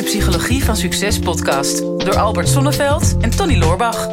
de 0.00 0.06
Psychologie 0.06 0.64
van 0.64 0.76
Succes 0.76 1.18
podcast 1.18 1.78
door 1.78 2.16
Albert 2.16 2.48
Sonneveld 2.48 3.16
en 3.20 3.30
Tony 3.30 3.58
Loorbach. 3.58 4.06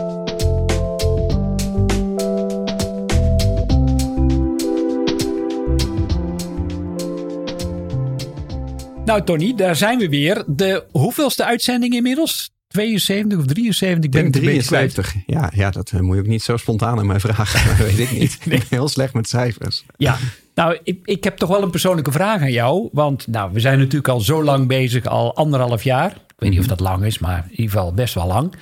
Nou, 9.05 9.23
Tony, 9.23 9.55
daar 9.55 9.75
zijn 9.75 9.99
we 9.99 10.09
weer. 10.09 10.43
De 10.47 10.83
hoeveelste 10.91 11.45
uitzending 11.45 11.93
inmiddels? 11.93 12.51
72 12.67 13.39
of 13.39 13.45
73? 13.45 14.05
Ik 14.05 14.11
denk 14.11 14.33
73. 14.33 15.15
Ja, 15.25 15.51
ja, 15.55 15.71
dat 15.71 15.91
eh, 15.91 15.99
moet 15.99 16.15
je 16.15 16.21
ook 16.21 16.27
niet 16.27 16.43
zo 16.43 16.57
spontaan 16.57 16.99
aan 16.99 17.05
mij 17.05 17.19
vragen. 17.19 17.67
Dat 17.77 17.87
weet 17.87 17.99
ik 17.99 18.11
niet. 18.11 18.37
Ik 18.41 18.49
ben 18.49 18.61
heel 18.69 18.87
slecht 18.87 19.13
met 19.13 19.29
cijfers. 19.29 19.83
Ja, 19.97 20.17
nou, 20.57 20.77
ik, 20.83 20.99
ik 21.03 21.23
heb 21.23 21.37
toch 21.37 21.49
wel 21.49 21.63
een 21.63 21.69
persoonlijke 21.69 22.11
vraag 22.11 22.41
aan 22.41 22.51
jou. 22.51 22.89
Want 22.91 23.27
nou, 23.27 23.53
we 23.53 23.59
zijn 23.59 23.77
natuurlijk 23.77 24.07
al 24.07 24.19
zo 24.19 24.43
lang 24.43 24.67
bezig, 24.67 25.05
al 25.05 25.35
anderhalf 25.35 25.83
jaar. 25.83 26.11
Ik 26.11 26.33
weet 26.35 26.49
niet 26.49 26.59
of 26.59 26.67
dat 26.67 26.79
lang 26.79 27.03
is, 27.03 27.19
maar 27.19 27.43
in 27.43 27.51
ieder 27.51 27.69
geval 27.69 27.93
best 27.93 28.13
wel 28.13 28.27
lang. 28.27 28.53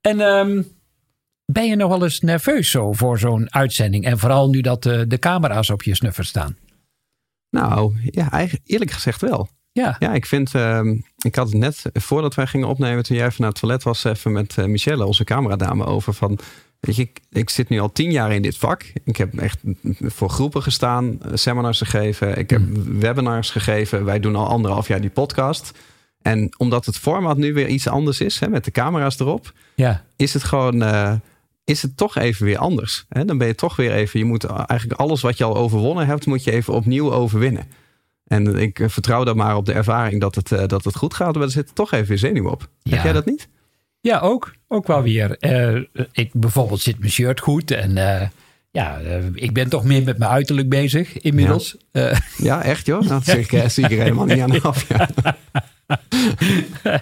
En 0.00 0.20
um, 0.20 0.66
ben 1.44 1.66
je 1.66 1.76
nog 1.76 1.88
wel 1.88 2.02
eens 2.02 2.20
nerveus 2.20 2.70
zo 2.70 2.92
voor 2.92 3.18
zo'n 3.18 3.54
uitzending? 3.54 4.04
En 4.04 4.18
vooral 4.18 4.48
nu 4.48 4.60
dat 4.60 4.82
de, 4.82 5.06
de 5.06 5.18
camera's 5.18 5.70
op 5.70 5.82
je 5.82 5.94
snuffer 5.94 6.24
staan. 6.24 6.56
Nou, 7.50 7.96
ja, 8.10 8.30
eigenlijk, 8.30 8.68
eerlijk 8.70 8.90
gezegd 8.90 9.20
wel. 9.20 9.48
Ja. 9.72 9.96
ja, 9.98 10.12
ik 10.12 10.26
vind, 10.26 10.54
uh, 10.54 10.80
ik 11.24 11.34
had 11.34 11.46
het 11.46 11.58
net 11.58 11.82
voordat 11.92 12.34
wij 12.34 12.46
gingen 12.46 12.68
opnemen, 12.68 13.02
toen 13.02 13.16
jij 13.16 13.26
even 13.26 13.40
naar 13.40 13.50
het 13.50 13.60
toilet 13.60 13.82
was, 13.82 14.04
even 14.04 14.32
met 14.32 14.56
uh, 14.56 14.64
Michelle, 14.64 15.06
onze 15.06 15.24
cameradame, 15.24 15.84
over 15.84 16.14
van, 16.14 16.38
weet 16.86 16.96
je, 16.96 17.02
ik, 17.02 17.20
ik, 17.30 17.50
zit 17.50 17.68
nu 17.68 17.80
al 17.80 17.92
tien 17.92 18.10
jaar 18.10 18.32
in 18.32 18.42
dit 18.42 18.56
vak. 18.56 18.92
Ik 19.04 19.16
heb 19.16 19.38
echt 19.38 19.58
voor 20.00 20.30
groepen 20.30 20.62
gestaan, 20.62 21.18
seminars 21.34 21.78
gegeven, 21.78 22.38
ik 22.38 22.50
heb 22.50 22.60
mm. 22.60 23.00
webinars 23.00 23.50
gegeven. 23.50 24.04
Wij 24.04 24.20
doen 24.20 24.36
al 24.36 24.46
anderhalf 24.46 24.88
jaar 24.88 25.00
die 25.00 25.10
podcast. 25.10 25.72
En 26.22 26.54
omdat 26.56 26.86
het 26.86 26.96
format 26.96 27.36
nu 27.36 27.52
weer 27.52 27.68
iets 27.68 27.88
anders 27.88 28.20
is, 28.20 28.40
hè, 28.40 28.48
met 28.48 28.64
de 28.64 28.70
camera's 28.70 29.18
erop, 29.18 29.52
ja. 29.74 30.04
is 30.16 30.32
het 30.32 30.44
gewoon, 30.44 30.82
uh, 30.82 31.12
is 31.64 31.82
het 31.82 31.96
toch 31.96 32.16
even 32.16 32.46
weer 32.46 32.58
anders. 32.58 33.04
Hè? 33.08 33.24
Dan 33.24 33.38
ben 33.38 33.46
je 33.46 33.54
toch 33.54 33.76
weer 33.76 33.92
even, 33.92 34.18
je 34.18 34.24
moet 34.24 34.44
eigenlijk 34.44 35.00
alles 35.00 35.20
wat 35.20 35.38
je 35.38 35.44
al 35.44 35.56
overwonnen 35.56 36.06
hebt, 36.06 36.26
moet 36.26 36.44
je 36.44 36.52
even 36.52 36.74
opnieuw 36.74 37.12
overwinnen. 37.12 37.66
En 38.26 38.56
ik 38.56 38.82
vertrouw 38.86 39.24
dan 39.24 39.36
maar 39.36 39.56
op 39.56 39.66
de 39.66 39.72
ervaring 39.72 40.20
dat 40.20 40.34
het, 40.34 40.50
uh, 40.50 40.66
dat 40.66 40.84
het 40.84 40.96
goed 40.96 41.14
gaat. 41.14 41.34
Maar 41.34 41.42
er 41.42 41.50
zit 41.50 41.74
toch 41.74 41.92
even 41.92 42.08
weer 42.08 42.18
zenuw 42.18 42.48
op. 42.48 42.68
Ja. 42.82 42.94
Heb 42.94 43.04
jij 43.04 43.12
dat 43.12 43.24
niet? 43.24 43.48
Ja, 44.02 44.18
ook. 44.18 44.54
Ook 44.68 44.86
wel 44.86 45.02
weer. 45.02 45.36
Uh, 45.40 45.82
ik 46.12 46.30
bijvoorbeeld 46.32 46.80
zit 46.80 46.98
mijn 46.98 47.10
shirt 47.10 47.40
goed. 47.40 47.70
En 47.70 47.90
uh, 47.96 48.22
ja, 48.70 48.98
ik 49.34 49.52
ben 49.52 49.68
toch 49.68 49.84
meer 49.84 50.02
met 50.02 50.18
mijn 50.18 50.30
uiterlijk 50.30 50.68
bezig 50.68 51.20
inmiddels. 51.20 51.76
Ja, 51.92 52.18
ja 52.36 52.62
echt 52.62 52.86
joh? 52.86 53.08
Dat 53.08 53.24
zie 53.24 53.38
ik, 53.38 53.70
zie 53.70 53.84
ik 53.84 53.90
er 53.90 54.02
helemaal 54.02 54.24
niet 54.24 54.40
aan 54.40 54.62
af. 54.62 54.88
Ja. 54.88 55.08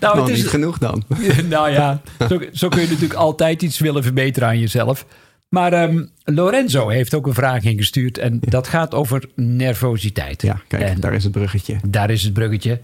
nou, 0.00 0.20
het 0.20 0.28
is 0.28 0.36
niet 0.36 0.48
genoeg 0.48 0.78
dan. 0.78 1.04
nou 1.48 1.70
ja, 1.70 2.00
zo, 2.28 2.40
zo 2.52 2.68
kun 2.68 2.80
je 2.80 2.86
natuurlijk 2.86 3.14
altijd 3.14 3.62
iets 3.62 3.78
willen 3.78 4.02
verbeteren 4.02 4.48
aan 4.48 4.58
jezelf. 4.58 5.06
Maar 5.48 5.82
um, 5.82 6.10
Lorenzo 6.24 6.88
heeft 6.88 7.14
ook 7.14 7.26
een 7.26 7.34
vraag 7.34 7.62
ingestuurd. 7.62 8.18
En 8.18 8.40
dat 8.40 8.66
gaat 8.68 8.94
over 8.94 9.24
nervositeit. 9.34 10.42
Ja, 10.42 10.60
kijk, 10.68 10.82
en 10.82 11.00
daar 11.00 11.14
is 11.14 11.24
het 11.24 11.32
bruggetje. 11.32 11.76
Daar 11.86 12.10
is 12.10 12.22
het 12.22 12.32
bruggetje. 12.32 12.80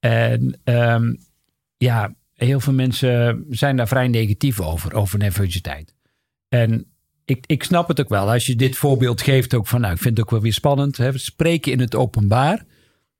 En 0.00 0.60
um, 0.64 1.18
ja, 1.76 2.14
heel 2.44 2.60
veel 2.60 2.72
mensen 2.72 3.44
zijn 3.50 3.76
daar 3.76 3.88
vrij 3.88 4.08
negatief 4.08 4.60
over, 4.60 4.94
over 4.94 5.18
nervositeit. 5.18 5.94
En 6.48 6.86
ik, 7.24 7.44
ik 7.46 7.62
snap 7.62 7.88
het 7.88 8.00
ook 8.00 8.08
wel. 8.08 8.30
Als 8.30 8.46
je 8.46 8.56
dit 8.56 8.76
voorbeeld 8.76 9.22
geeft, 9.22 9.54
ook 9.54 9.66
van, 9.66 9.80
nou, 9.80 9.92
ik 9.92 10.00
vind 10.00 10.16
het 10.16 10.26
ook 10.26 10.30
wel 10.32 10.40
weer 10.40 10.52
spannend. 10.52 10.96
Hè, 10.96 11.18
spreken 11.18 11.72
in 11.72 11.80
het 11.80 11.94
openbaar, 11.94 12.64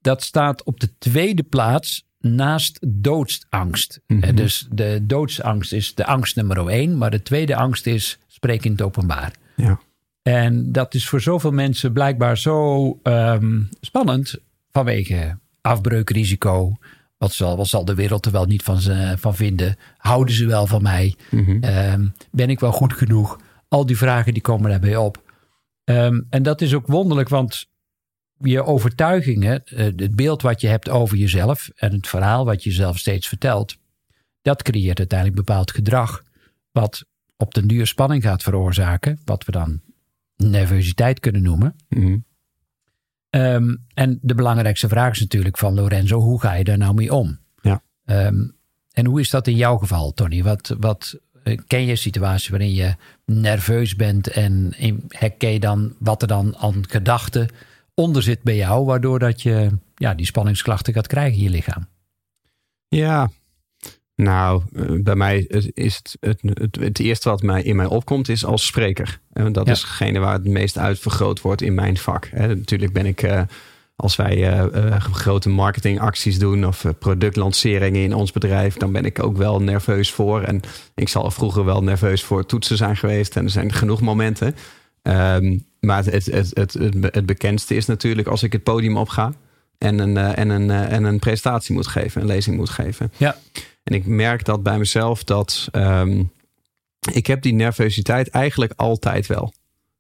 dat 0.01 0.23
staat 0.23 0.63
op 0.63 0.81
de 0.81 0.99
tweede 0.99 1.43
plaats 1.43 2.07
naast 2.19 2.79
doodsangst. 2.89 4.01
Mm 4.07 4.23
-hmm. 4.23 4.35
Dus 4.35 4.67
de 4.71 5.01
doodsangst 5.03 5.73
is 5.73 5.95
de 5.95 6.07
angst 6.07 6.37
nummer 6.37 6.69
één. 6.69 6.99
Maar 6.99 7.11
de 7.11 7.23
tweede 7.23 7.57
angst 7.57 7.87
is 7.87 8.19
spreken 8.27 8.65
in 8.65 8.73
het 8.73 8.83
openbaar. 8.83 9.33
Ja. 9.57 9.81
En 10.23 10.73
dat 10.73 10.95
is 10.95 11.09
voor 11.09 11.21
zoveel 11.21 11.51
mensen 11.51 11.93
blijkbaar 11.93 12.39
zo 12.39 12.87
um, 13.03 13.69
spannend 13.81 14.35
vanwege 14.71 15.39
afbreukrisico. 15.61 16.77
Wat 17.25 17.33
zal, 17.33 17.57
wat 17.57 17.69
zal 17.69 17.85
de 17.85 17.95
wereld 17.95 18.27
er 18.27 18.33
wel 18.33 18.45
niet 18.45 18.63
van, 18.63 18.81
ze, 18.81 19.15
van 19.19 19.35
vinden? 19.35 19.77
Houden 19.97 20.35
ze 20.35 20.47
wel 20.47 20.67
van 20.67 20.83
mij? 20.83 21.15
Mm 21.31 21.45
-hmm. 21.45 21.65
um, 21.65 22.13
ben 22.31 22.51
ik 22.51 22.61
wel 22.61 22.73
goed 22.73 22.93
genoeg? 22.93 23.41
Al 23.69 23.87
die 23.87 23.97
vragen 23.97 24.33
die 24.33 24.43
komen 24.43 24.71
daarbij 24.71 24.97
op. 24.97 25.23
Um, 25.85 26.27
en 26.31 26.43
dat 26.43 26.61
is 26.61 26.75
ook 26.75 26.87
wonderlijk, 26.87 27.29
want 27.29 27.67
je 28.39 28.65
overtuigingen, 28.65 29.63
het 29.75 30.17
beeld 30.17 30.43
wat 30.43 30.61
je 30.61 30.67
hebt 30.67 30.89
over 30.89 31.17
jezelf 31.17 31.69
en 31.77 31.93
het 31.93 32.09
verhaal 32.09 32.45
wat 32.45 32.63
je 32.63 32.71
zelf 32.71 32.99
steeds 32.99 33.29
vertelt, 33.29 33.77
dat 34.43 34.63
creëert 34.63 34.99
uiteindelijk 34.99 35.39
bepaald 35.39 35.71
gedrag. 35.71 36.23
Wat 36.73 37.05
op 37.37 37.55
den 37.55 37.67
duur 37.67 37.87
spanning 37.87 38.23
gaat 38.23 38.43
veroorzaken, 38.43 39.21
wat 39.25 39.45
we 39.45 39.53
dan 39.53 39.81
nervositeit 40.37 41.21
kunnen 41.21 41.43
noemen. 41.43 41.77
Mm. 41.89 42.25
Um, 43.35 43.85
en 43.95 44.19
de 44.23 44.35
belangrijkste 44.35 44.89
vraag 44.89 45.13
is 45.13 45.21
natuurlijk 45.21 45.59
van 45.59 45.75
Lorenzo, 45.75 46.21
hoe 46.21 46.41
ga 46.41 46.53
je 46.53 46.65
daar 46.65 46.79
nou 46.79 46.95
mee 46.95 47.15
om? 47.15 47.39
Ja. 47.61 47.83
Um, 48.05 48.57
en 48.93 49.07
hoe 49.07 49.21
is 49.21 49.31
dat 49.31 49.47
in 49.47 49.57
jouw 49.57 49.77
geval, 49.77 50.13
Tony? 50.13 50.43
Wat, 50.43 50.77
wat 50.79 51.19
ken 51.67 51.85
je 51.85 51.91
een 51.91 51.99
situatie 51.99 52.51
waarin 52.51 52.75
je 52.75 52.95
nerveus 53.25 53.97
bent 53.97 54.29
en 54.29 54.75
herken 55.09 55.53
je 55.53 55.61
dan 55.61 55.95
wat 55.99 56.23
er 56.23 56.29
dan 56.29 56.57
aan 56.57 56.89
gedachten 56.89 57.49
onder 57.95 58.23
zit 58.23 58.43
bij 58.43 58.57
jou, 58.57 58.85
waardoor 58.85 59.19
dat 59.19 59.43
je 59.43 59.79
ja, 59.95 60.15
die 60.15 60.27
spanningsklachten 60.27 60.93
gaat 60.93 61.07
krijgen 61.07 61.39
in 61.39 61.45
je 61.45 61.51
lichaam? 61.51 61.87
Ja, 62.89 63.31
nou, 64.17 64.63
bij 65.03 65.15
mij 65.15 65.47
is 65.75 65.95
het, 65.95 66.17
het, 66.21 66.41
het, 66.43 66.77
het, 66.77 66.99
eerste 66.99 67.29
wat 67.29 67.43
mij 67.43 67.63
in 67.63 67.77
mij 67.77 67.87
opkomt 67.87 68.29
is 68.29 68.45
als 68.45 68.67
spreker. 68.67 69.21
En 69.33 69.53
dat 69.53 69.67
ja. 69.67 69.73
is 69.73 69.81
degene 69.81 70.19
waar 70.19 70.33
het 70.33 70.49
meest 70.49 70.79
uitvergroot 70.79 71.41
wordt 71.41 71.63
in 71.63 71.75
mijn 71.75 71.97
vak. 71.97 72.31
natuurlijk 72.33 72.93
ben 72.93 73.07
ik, 73.07 73.23
uh, 73.23 73.41
als 73.97 74.17
wij 74.17 74.37
uh, 74.37 74.85
uh, 74.85 75.01
grote 75.01 75.49
marketingacties 75.49 76.39
doen 76.39 76.67
of 76.67 76.85
productlanceringen 76.99 78.03
in 78.03 78.15
ons 78.15 78.33
bedrijf, 78.33 78.75
dan 78.75 78.93
ben 78.93 79.05
ik 79.05 79.23
ook 79.23 79.37
wel 79.37 79.63
nerveus 79.63 80.11
voor. 80.11 80.43
En 80.43 80.61
ik 80.95 81.09
zal 81.09 81.31
vroeger 81.31 81.65
wel 81.65 81.83
nerveus 81.83 82.23
voor 82.23 82.47
toetsen 82.47 82.77
zijn 82.77 82.97
geweest. 82.97 83.37
En 83.37 83.45
er 83.45 83.51
zijn 83.51 83.73
genoeg 83.73 84.01
momenten. 84.01 84.57
Um, 85.03 85.67
maar 85.81 86.05
het, 86.05 86.27
het, 86.27 86.51
het, 86.53 86.73
het, 87.01 87.27
bekendste 87.27 87.75
is 87.75 87.87
natuurlijk 87.87 88.29
als 88.29 88.43
ik 88.43 88.53
het 88.53 88.63
podium 88.63 88.97
opga 88.97 89.33
en 89.79 89.99
een, 89.99 90.17
en 90.17 90.49
een, 90.49 90.71
en 90.71 91.05
een 91.05 91.19
presentatie 91.19 91.75
moet 91.75 91.87
geven, 91.87 92.21
een 92.21 92.27
lezing 92.27 92.57
moet 92.57 92.71
geven. 92.71 93.13
Ja. 93.17 93.37
En 93.85 93.95
ik 93.95 94.07
merk 94.07 94.45
dat 94.45 94.63
bij 94.63 94.79
mezelf 94.79 95.25
dat 95.25 95.69
um, 95.73 96.33
ik 97.13 97.27
heb 97.27 97.43
die 97.43 97.53
nervositeit 97.55 98.29
eigenlijk 98.29 98.73
altijd 98.77 99.27
wel. 99.27 99.53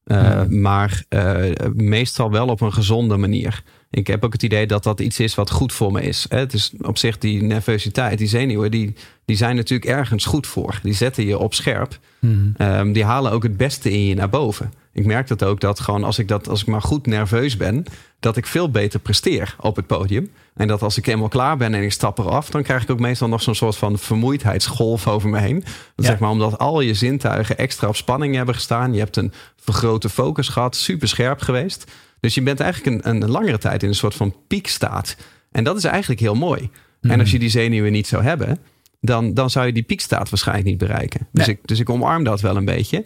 Uh. 0.04 0.44
Maar 0.44 1.04
uh, 1.08 1.50
meestal 1.74 2.30
wel 2.30 2.48
op 2.48 2.60
een 2.60 2.72
gezonde 2.72 3.16
manier. 3.16 3.62
Ik 3.90 4.06
heb 4.06 4.24
ook 4.24 4.32
het 4.32 4.42
idee 4.42 4.66
dat 4.66 4.82
dat 4.82 5.00
iets 5.00 5.20
is 5.20 5.34
wat 5.34 5.50
goed 5.50 5.72
voor 5.72 5.92
me 5.92 6.02
is. 6.02 6.26
Het 6.28 6.52
is 6.52 6.72
op 6.80 6.98
zich 6.98 7.18
die 7.18 7.42
nervositeit, 7.42 8.18
die 8.18 8.28
zenuwen, 8.28 8.70
die, 8.70 8.94
die 9.24 9.36
zijn 9.36 9.56
natuurlijk 9.56 9.90
ergens 9.90 10.24
goed 10.24 10.46
voor. 10.46 10.80
Die 10.82 10.92
zetten 10.92 11.26
je 11.26 11.38
op 11.38 11.54
scherp. 11.54 11.98
Hmm. 12.18 12.54
Um, 12.58 12.92
die 12.92 13.04
halen 13.04 13.32
ook 13.32 13.42
het 13.42 13.56
beste 13.56 13.90
in 13.90 14.04
je 14.04 14.14
naar 14.14 14.28
boven. 14.28 14.72
Ik 14.94 15.04
merk 15.04 15.28
dat 15.28 15.44
ook 15.44 15.60
dat 15.60 15.80
gewoon 15.80 16.04
als 16.04 16.18
ik, 16.18 16.28
dat, 16.28 16.48
als 16.48 16.60
ik 16.60 16.66
maar 16.66 16.82
goed 16.82 17.06
nerveus 17.06 17.56
ben, 17.56 17.84
dat 18.20 18.36
ik 18.36 18.46
veel 18.46 18.70
beter 18.70 19.00
presteer 19.00 19.56
op 19.60 19.76
het 19.76 19.86
podium. 19.86 20.30
En 20.54 20.68
dat 20.68 20.82
als 20.82 20.98
ik 20.98 21.06
helemaal 21.06 21.28
klaar 21.28 21.56
ben 21.56 21.74
en 21.74 21.82
ik 21.82 21.92
stap 21.92 22.18
eraf, 22.18 22.50
dan 22.50 22.62
krijg 22.62 22.82
ik 22.82 22.90
ook 22.90 23.00
meestal 23.00 23.28
nog 23.28 23.42
zo'n 23.42 23.54
soort 23.54 23.76
van 23.76 23.98
vermoeidheidsgolf 23.98 25.08
over 25.08 25.28
me 25.28 25.38
heen. 25.38 25.60
Dat 25.60 26.04
ja. 26.04 26.04
Zeg 26.04 26.18
maar 26.18 26.30
omdat 26.30 26.58
al 26.58 26.80
je 26.80 26.94
zintuigen 26.94 27.58
extra 27.58 27.88
op 27.88 27.96
spanning 27.96 28.34
hebben 28.34 28.54
gestaan. 28.54 28.92
Je 28.92 28.98
hebt 28.98 29.16
een 29.16 29.32
vergrote 29.56 30.08
focus 30.08 30.48
gehad, 30.48 30.76
super 30.76 31.08
scherp 31.08 31.40
geweest. 31.40 31.90
Dus 32.20 32.34
je 32.34 32.42
bent 32.42 32.60
eigenlijk 32.60 33.04
een, 33.04 33.22
een 33.22 33.30
langere 33.30 33.58
tijd 33.58 33.82
in 33.82 33.88
een 33.88 33.94
soort 33.94 34.14
van 34.14 34.34
piekstaat. 34.48 35.16
En 35.52 35.64
dat 35.64 35.76
is 35.76 35.84
eigenlijk 35.84 36.20
heel 36.20 36.34
mooi. 36.34 36.70
Mm. 37.00 37.10
En 37.10 37.20
als 37.20 37.30
je 37.30 37.38
die 37.38 37.48
zenuwen 37.48 37.92
niet 37.92 38.06
zou 38.06 38.22
hebben, 38.22 38.58
dan, 39.00 39.34
dan 39.34 39.50
zou 39.50 39.66
je 39.66 39.72
die 39.72 39.82
piekstaat 39.82 40.30
waarschijnlijk 40.30 40.66
niet 40.66 40.78
bereiken. 40.78 41.26
Dus, 41.32 41.46
Nee. 41.46 41.56
ik, 41.56 41.66
dus 41.66 41.80
ik 41.80 41.90
omarm 41.90 42.24
dat 42.24 42.40
wel 42.40 42.56
een 42.56 42.64
beetje. 42.64 43.04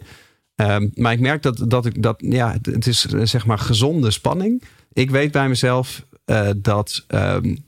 Um, 0.61 0.91
maar 0.95 1.11
ik 1.11 1.19
merk 1.19 1.41
dat, 1.41 1.63
dat 1.67 1.85
ik 1.85 2.03
dat, 2.03 2.15
ja, 2.17 2.55
het 2.61 2.87
is 2.87 3.01
zeg 3.23 3.45
maar 3.45 3.59
gezonde 3.59 4.11
spanning. 4.11 4.63
Ik 4.93 5.09
weet 5.09 5.31
bij 5.31 5.49
mezelf 5.49 6.05
uh, 6.25 6.49
dat 6.57 7.05
um, 7.07 7.65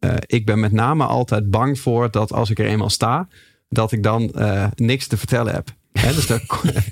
uh, 0.00 0.14
ik 0.26 0.46
ben 0.46 0.60
met 0.60 0.72
name 0.72 1.04
altijd 1.04 1.50
bang 1.50 1.80
voor 1.80 2.10
dat 2.10 2.32
als 2.32 2.50
ik 2.50 2.58
er 2.58 2.66
eenmaal 2.66 2.90
sta, 2.90 3.28
dat 3.68 3.92
ik 3.92 4.02
dan 4.02 4.34
niks 4.74 5.06
te 5.06 5.16
vertellen 5.16 5.54
heb. 5.54 5.68
He, 5.92 6.14
dus 6.14 6.26
dat, 6.26 6.42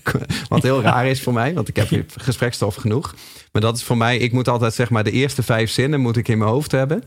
wat 0.49 0.63
heel 0.63 0.83
raar 0.83 1.07
is 1.07 1.23
voor 1.23 1.33
mij, 1.33 1.55
want 1.55 1.69
ik 1.69 1.77
heb 1.77 1.89
gesprekstof 2.17 2.75
genoeg. 2.75 3.15
Maar 3.53 3.63
dat 3.63 3.77
is 3.77 3.83
voor 3.83 3.97
mij, 3.97 4.17
ik 4.17 4.33
moet 4.33 4.49
altijd 4.49 4.75
zeg 4.75 4.91
maar 4.91 5.05
de 5.05 5.11
eerste 5.11 5.43
vijf 5.43 5.71
zinnen 5.71 6.01
moet 6.01 6.17
ik 6.17 6.29
in 6.29 6.39
mijn 6.39 6.51
hoofd 6.51 6.73
hebben. 6.73 7.03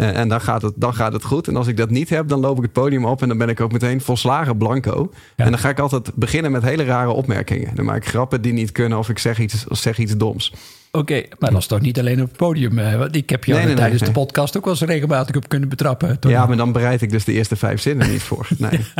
Uh, 0.00 0.16
en 0.18 0.28
dan 0.28 0.40
gaat, 0.40 0.62
het, 0.62 0.72
dan 0.76 0.94
gaat 0.94 1.12
het 1.12 1.24
goed. 1.24 1.48
En 1.48 1.56
als 1.56 1.66
ik 1.66 1.76
dat 1.76 1.90
niet 1.90 2.08
heb, 2.08 2.28
dan 2.28 2.40
loop 2.40 2.56
ik 2.56 2.62
het 2.62 2.72
podium 2.72 3.04
op 3.04 3.22
en 3.22 3.28
dan 3.28 3.38
ben 3.38 3.48
ik 3.48 3.60
ook 3.60 3.72
meteen 3.72 4.00
volslagen 4.00 4.56
blanco. 4.56 5.10
Ja. 5.36 5.44
En 5.44 5.50
dan 5.50 5.60
ga 5.60 5.68
ik 5.68 5.78
altijd 5.78 6.10
beginnen 6.14 6.52
met 6.52 6.62
hele 6.62 6.84
rare 6.84 7.10
opmerkingen. 7.10 7.74
Dan 7.74 7.84
maak 7.84 7.96
ik 7.96 8.08
grappen 8.08 8.40
die 8.42 8.52
niet 8.52 8.72
kunnen 8.72 8.98
of 8.98 9.08
ik 9.08 9.18
zeg 9.18 9.38
iets, 9.38 9.68
of 9.68 9.78
zeg 9.78 9.98
iets 9.98 10.16
doms. 10.16 10.52
Oké, 10.92 11.22
maar 11.38 11.50
dat 11.50 11.60
is 11.60 11.66
toch 11.66 11.80
niet 11.80 11.98
alleen 11.98 12.20
op 12.22 12.28
het 12.28 12.36
podium. 12.36 12.78
eh, 12.78 12.98
Want 12.98 13.16
ik 13.16 13.30
heb 13.30 13.44
jou 13.44 13.58
Nee, 13.58 13.66
nee, 13.66 13.74
nee, 13.74 13.82
tijdens 13.82 14.02
nee. 14.02 14.12
de 14.12 14.20
podcast 14.20 14.56
ook 14.56 14.64
wel 14.64 14.72
eens 14.72 14.82
regelmatig 14.82 15.36
op 15.36 15.48
kunnen 15.48 15.68
betrappen. 15.68 16.18
Ja, 16.20 16.46
maar 16.46 16.56
dan 16.56 16.72
bereid 16.72 17.02
ik 17.02 17.10
dus 17.10 17.24
de 17.24 17.32
eerste 17.32 17.56
vijf 17.56 17.80
zinnen 17.80 18.10
niet 18.10 18.22
voor. 18.22 18.48
Nee. 18.58 18.80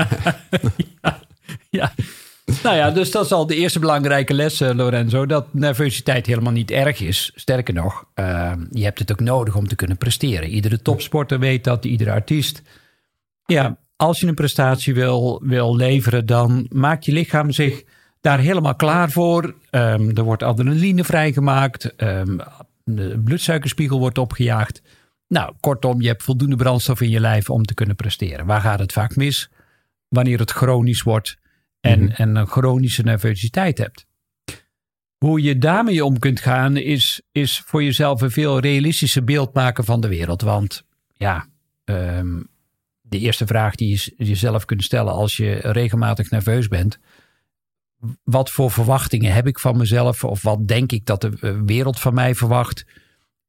Ja. 1.71 1.93
Nou 2.63 2.77
ja, 2.77 2.91
dus 2.91 3.11
dat 3.11 3.25
is 3.25 3.33
al 3.33 3.47
de 3.47 3.57
eerste 3.57 3.79
belangrijke 3.79 4.35
les, 4.35 4.61
eh, 4.61 4.75
Lorenzo. 4.75 5.27
Dat 5.27 5.55
nervositeit 5.55 6.27
helemaal 6.27 6.53
niet 6.53 6.71
erg 6.71 7.01
is. 7.01 7.33
Sterker 7.35 7.75
nog, 7.75 8.05
eh, 8.15 8.53
je 8.71 8.85
hebt 8.85 8.99
het 8.99 9.13
ook 9.13 9.21
nodig 9.21 9.57
om 9.57 9.69
te 9.69 9.77
kunnen 9.77 9.97
presteren. 9.97 10.49
Iedere 10.49 10.83
topsporter 10.83 11.39
weet 11.39 11.65
dat, 11.65 11.85
iedere 11.85 12.11
artiest. 12.11 12.63
Ja, 13.45 13.79
als 13.97 14.21
je 14.21 14.27
een 14.27 14.35
prestatie 14.35 14.95
wil, 14.95 15.43
wil 15.45 15.77
leveren, 15.77 16.27
dan 16.27 16.67
maakt 16.73 17.05
je 17.05 17.13
lichaam 17.13 17.51
zich 17.51 17.85
daar 18.21 18.39
helemaal 18.39 18.75
klaar 18.75 19.11
voor. 19.11 19.55
Ehm, 19.71 20.11
er 20.15 20.23
wordt 20.23 20.43
adrenaline 20.43 21.05
vrijgemaakt. 21.05 21.97
ehm, 21.97 22.39
de 22.85 23.21
bloedsuikerspiegel 23.25 23.99
wordt 23.99 24.19
opgejaagd. 24.19 24.83
Nou, 25.27 25.53
kortom, 25.61 26.01
je 26.01 26.09
hebt 26.09 26.23
voldoende 26.23 26.57
brandstof 26.57 27.01
in 27.01 27.11
je 27.11 27.21
lijf 27.21 27.51
om 27.51 27.65
te 27.65 27.75
kunnen 27.75 27.97
presteren. 27.97 28.47
Waar 28.47 28.61
gaat 28.61 28.79
het 28.79 28.93
vaak 28.93 29.17
mis? 29.17 29.51
Wanneer 30.09 30.39
het 30.39 30.51
chronisch 30.51 31.03
wordt 31.03 31.39
en, 31.81 32.03
Mhm. 32.03 32.11
en 32.11 32.37
een 32.37 32.47
chronische 32.47 33.03
nervositeit 33.03 33.79
hebt. 33.79 34.07
Hoe 35.19 35.43
je 35.43 35.59
daarmee 35.59 36.05
om 36.05 36.19
kunt 36.19 36.41
gaan, 36.41 36.77
is, 36.77 37.21
is 37.33 37.59
voor 37.67 37.83
jezelf 37.83 38.21
een 38.21 38.31
veel 38.31 38.59
realistischer 38.59 39.25
beeld 39.25 39.55
maken 39.55 39.85
van 39.85 40.01
de 40.01 40.09
wereld. 40.09 40.43
Want 40.43 40.85
ja, 41.15 41.47
ehm, 41.85 42.43
de 43.01 43.19
eerste 43.19 43.47
vraag 43.47 43.75
die 43.75 43.89
je 43.89 44.25
jezelf 44.25 44.65
kunt 44.65 44.85
stellen 44.85 45.13
als 45.13 45.37
je 45.37 45.55
regelmatig 45.63 46.31
nerveus 46.31 46.69
bent. 46.69 46.99
Wat 48.25 48.51
voor 48.51 48.71
verwachtingen 48.71 49.33
heb 49.33 49.47
ik 49.47 49.59
van 49.59 49.77
mezelf? 49.77 50.25
Of 50.25 50.43
wat 50.43 50.69
denk 50.69 50.93
ik 50.93 51.07
dat 51.07 51.21
de 51.21 51.37
eh, 51.41 51.61
wereld 51.65 52.01
van 52.01 52.15
mij 52.15 52.35
verwacht? 52.35 52.85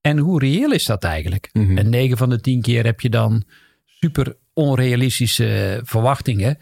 En 0.01 0.17
hoe 0.17 0.39
reëel 0.39 0.71
is 0.71 0.85
dat 0.85 1.03
eigenlijk? 1.03 1.49
Mhm. 1.53 1.77
En 1.77 1.89
9 1.89 2.17
van 2.17 2.29
de 2.29 2.39
10 2.41 2.61
keer 2.61 2.85
heb 2.85 3.01
je 3.01 3.09
dan 3.09 3.43
super 3.85 4.35
onrealistische 4.53 5.79
verwachtingen. 5.83 6.57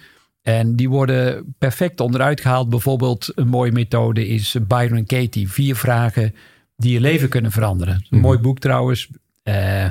En 0.47 0.75
die 0.75 0.89
worden 0.89 1.55
perfect 1.57 1.99
onderuit 1.99 2.41
gehaald. 2.41 2.69
Bijvoorbeeld 2.69 3.31
een 3.35 3.47
mooie 3.47 3.71
methode 3.71 4.27
is 4.27 4.55
Byron 4.67 5.05
Katie. 5.05 5.49
Vier 5.51 5.75
vragen 5.75 6.35
die 6.77 6.93
je 6.93 6.99
leven 6.99 7.29
kunnen 7.29 7.51
veranderen. 7.51 7.93
Een 7.93 8.05
Mhm. 8.09 8.21
mooi 8.21 8.39
boek 8.39 8.59
trouwens. 8.59 9.09
Eh, 9.43 9.83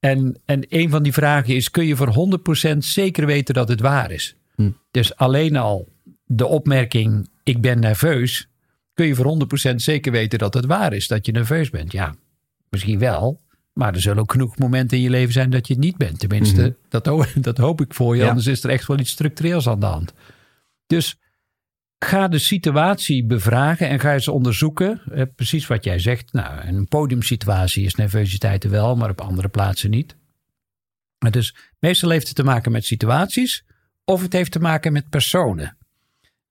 en, 0.00 0.40
en 0.44 0.66
een 0.68 0.90
van 0.90 1.02
die 1.02 1.12
vragen 1.12 1.54
is: 1.54 1.70
kun 1.70 1.86
je 1.86 1.96
voor 1.96 2.08
100% 2.08 2.84
zeker 2.84 3.26
weten 3.26 3.54
dat 3.54 3.68
het 3.68 3.80
waar 3.80 4.10
is? 4.10 4.36
Hm. 4.56 4.70
Dus 4.90 5.16
alleen 5.16 5.56
al 5.56 5.88
de 6.26 6.46
opmerking: 6.46 7.28
ik 7.42 7.60
ben 7.60 7.80
nerveus. 7.80 8.48
Kun 8.94 9.06
je 9.06 9.14
voor 9.14 9.26
100% 9.26 9.82
zeker 9.82 10.12
weten 10.12 10.38
dat 10.38 10.54
het 10.54 10.66
waar 10.66 10.92
is 10.92 11.08
dat 11.08 11.26
je 11.26 11.32
nerveus 11.32 11.70
bent? 11.70 11.92
Ja, 11.92 12.14
misschien 12.70 12.98
wel. 12.98 13.40
Maar 13.74 13.94
er 13.94 14.00
zullen 14.00 14.22
ook 14.22 14.32
genoeg 14.32 14.58
momenten 14.58 14.96
in 14.96 15.02
je 15.02 15.10
leven 15.10 15.32
zijn 15.32 15.50
dat 15.50 15.66
je 15.66 15.74
het 15.74 15.82
niet 15.82 15.96
bent. 15.96 16.18
Tenminste, 16.18 16.60
Mhm. 16.60 16.70
dat, 16.88 17.06
ho- 17.06 17.24
dat 17.40 17.58
hoop 17.58 17.80
ik 17.80 17.94
voor 17.94 18.16
je. 18.16 18.22
Ja. 18.22 18.28
Anders 18.28 18.46
is 18.46 18.64
er 18.64 18.70
echt 18.70 18.86
wel 18.86 18.98
iets 18.98 19.10
structureels 19.10 19.68
aan 19.68 19.80
de 19.80 19.86
hand. 19.86 20.12
Dus 20.86 21.18
ga 21.98 22.28
de 22.28 22.38
situatie 22.38 23.24
bevragen 23.26 23.88
en 23.88 24.00
ga 24.00 24.12
eens 24.12 24.28
onderzoeken. 24.28 25.00
Eh, 25.12 25.22
precies 25.36 25.66
wat 25.66 25.84
jij 25.84 25.98
zegt. 25.98 26.32
Nou, 26.32 26.66
in 26.66 26.76
een 26.76 26.88
podiumsituatie 26.88 27.84
is 27.84 27.94
nervositeit 27.94 28.64
er 28.64 28.70
wel, 28.70 28.96
maar 28.96 29.10
op 29.10 29.20
andere 29.20 29.48
plaatsen 29.48 29.90
niet. 29.90 30.16
Maar 31.18 31.30
Dus 31.30 31.56
meestal 31.78 32.10
heeft 32.10 32.26
het 32.26 32.36
te 32.36 32.44
maken 32.44 32.72
met 32.72 32.84
situaties 32.84 33.64
of 34.04 34.22
het 34.22 34.32
heeft 34.32 34.52
te 34.52 34.58
maken 34.58 34.92
met 34.92 35.08
personen. 35.08 35.76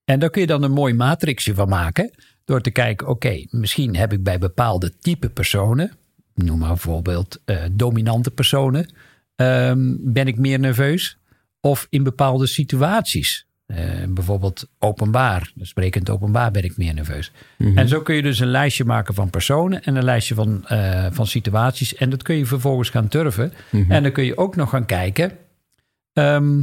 En 0.05 0.19
daar 0.19 0.29
kun 0.29 0.41
je 0.41 0.47
dan 0.47 0.63
een 0.63 0.71
mooi 0.71 0.93
matrixje 0.93 1.53
van 1.53 1.69
maken. 1.69 2.11
Door 2.45 2.61
te 2.61 2.71
kijken, 2.71 3.07
oké, 3.07 3.45
misschien 3.49 3.95
heb 3.95 4.13
ik 4.13 4.23
bij 4.23 4.37
bepaalde 4.39 4.97
type 4.97 5.29
personen, 5.29 5.91
noem 6.35 6.59
maar 6.59 6.68
bijvoorbeeld 6.68 7.41
eh, 7.45 7.63
dominante 7.71 8.31
personen, 8.31 8.94
ehm, 9.35 9.95
ben 10.00 10.27
ik 10.27 10.38
meer 10.38 10.59
nerveus. 10.59 11.18
Of 11.59 11.88
in 11.89 12.03
bepaalde 12.03 12.47
situaties, 12.47 13.47
eh, 13.65 13.77
bijvoorbeeld 14.09 14.68
openbaar, 14.80 15.51
sprekend 15.62 16.09
openbaar, 16.09 16.51
ben 16.51 16.63
ik 16.63 16.77
meer 16.77 16.94
nerveus. 16.94 17.31
Mhm. 17.57 17.77
En 17.77 17.88
zo 17.88 18.01
kun 18.01 18.15
je 18.15 18.21
dus 18.21 18.39
een 18.39 18.47
lijstje 18.47 18.85
maken 18.85 19.13
van 19.13 19.30
personen 19.30 19.83
en 19.83 19.95
een 19.95 20.03
lijstje 20.03 20.35
van, 20.35 20.68
eh, 20.68 21.06
van 21.12 21.27
situaties. 21.27 21.95
En 21.95 22.09
dat 22.09 22.24
kun 22.24 22.35
je 22.35 22.45
vervolgens 22.45 22.89
gaan 22.89 23.07
turven. 23.07 23.53
Mhm. 23.71 23.91
En 23.91 24.03
dan 24.03 24.12
kun 24.12 24.25
je 24.25 24.38
ook 24.38 24.56
nog 24.56 24.69
gaan 24.69 24.85
kijken, 24.85 25.31
ehm, 26.13 26.56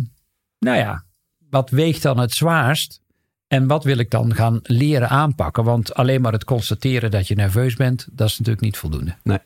nou 0.59 0.77
ja, 0.77 1.05
wat 1.51 1.71
weegt 1.71 2.03
dan 2.03 2.19
het 2.19 2.33
zwaarst? 2.33 3.01
En 3.47 3.67
wat 3.67 3.85
wil 3.85 3.99
ik 3.99 4.11
dan 4.11 4.35
gaan 4.35 4.61
leren 4.63 5.09
aanpakken? 5.09 5.65
Want 5.65 5.95
alleen 5.95 6.21
maar 6.21 6.33
het 6.33 6.45
constateren 6.45 7.11
dat 7.11 7.29
je 7.29 7.35
nerveus 7.35 7.75
bent, 7.75 8.09
dat 8.13 8.29
is 8.29 8.39
natuurlijk 8.39 8.65
niet 8.65 8.77
voldoende. 8.77 9.17
Nee, 9.23 9.39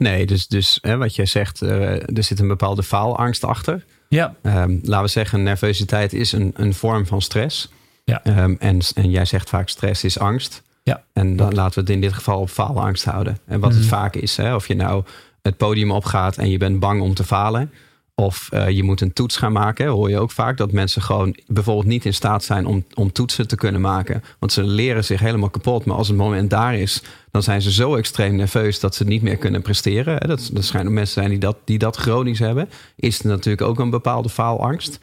dus, 0.00 0.46
dus 0.46 0.78
hè, 0.82 0.96
wat 0.96 1.14
jij 1.14 1.26
zegt, 1.26 1.62
eh, 1.62 1.92
er 2.16 2.22
zit 2.22 2.38
een 2.38 2.48
bepaalde 2.48 2.82
faalangst 2.82 3.44
achter. 3.44 3.84
Ja, 4.08 4.34
Ehm, 4.42 4.78
laten 4.82 5.04
we 5.04 5.10
zeggen, 5.10 5.42
nervositeit 5.42 6.12
is 6.12 6.32
een, 6.32 6.52
een 6.56 6.74
vorm 6.74 7.06
van 7.06 7.22
stress. 7.22 7.68
Ja. 8.04 8.24
Ehm, 8.24 8.54
en, 8.58 8.78
en 8.94 9.10
jij 9.10 9.24
zegt 9.24 9.48
vaak 9.48 9.68
stress 9.68 10.04
is 10.04 10.18
angst. 10.18 10.62
Ja. 10.82 11.02
En 11.12 11.36
dan 11.36 11.54
laten 11.54 11.74
we 11.74 11.80
het 11.80 11.90
in 11.90 12.00
dit 12.00 12.12
geval 12.12 12.40
op 12.40 12.50
faalangst 12.50 13.04
houden. 13.04 13.38
En 13.46 13.60
wat 13.60 13.70
het 13.70 13.80
Mhm. 13.80 13.88
vaak 13.88 14.14
is, 14.16 14.36
hè, 14.36 14.54
of 14.54 14.66
je 14.68 14.74
nou 14.74 15.04
het 15.42 15.56
podium 15.56 15.90
opgaat 15.90 16.36
en 16.36 16.50
je 16.50 16.58
bent 16.58 16.78
bang 16.80 17.00
om 17.02 17.14
te 17.14 17.24
falen. 17.24 17.72
Of 18.20 18.48
eh, 18.50 18.68
je 18.68 18.82
moet 18.82 19.00
een 19.00 19.12
toets 19.12 19.36
gaan 19.36 19.52
maken. 19.52 19.86
Hoor 19.86 20.10
je 20.10 20.18
ook 20.18 20.30
vaak 20.30 20.56
dat 20.56 20.72
mensen 20.72 21.02
gewoon 21.02 21.36
bijvoorbeeld 21.46 21.86
niet 21.86 22.04
in 22.04 22.14
staat 22.14 22.44
zijn 22.44 22.66
om, 22.66 22.84
om 22.94 23.12
toetsen 23.12 23.48
te 23.48 23.56
kunnen 23.56 23.80
maken. 23.80 24.22
Want 24.38 24.52
ze 24.52 24.62
leren 24.62 25.04
zich 25.04 25.20
helemaal 25.20 25.50
kapot. 25.50 25.84
Maar 25.84 25.96
als 25.96 26.08
het 26.08 26.16
moment 26.16 26.50
daar 26.50 26.74
is, 26.74 27.02
dan 27.30 27.42
zijn 27.42 27.62
ze 27.62 27.72
zo 27.72 27.94
extreem 27.94 28.36
nerveus 28.36 28.80
dat 28.80 28.94
ze 28.94 29.04
niet 29.04 29.22
meer 29.22 29.36
kunnen 29.36 29.62
presteren. 29.62 30.28
Dat, 30.28 30.50
dat 30.52 30.64
schijnen 30.64 30.92
mensen 30.92 31.14
zijn 31.14 31.28
die 31.28 31.38
dat, 31.38 31.56
die 31.64 31.78
dat 31.78 31.96
chronisch 31.96 32.38
hebben. 32.38 32.68
Is 32.96 33.20
er 33.20 33.26
natuurlijk 33.26 33.68
ook 33.68 33.78
een 33.78 33.90
bepaalde 33.90 34.28
faalangst. 34.28 34.98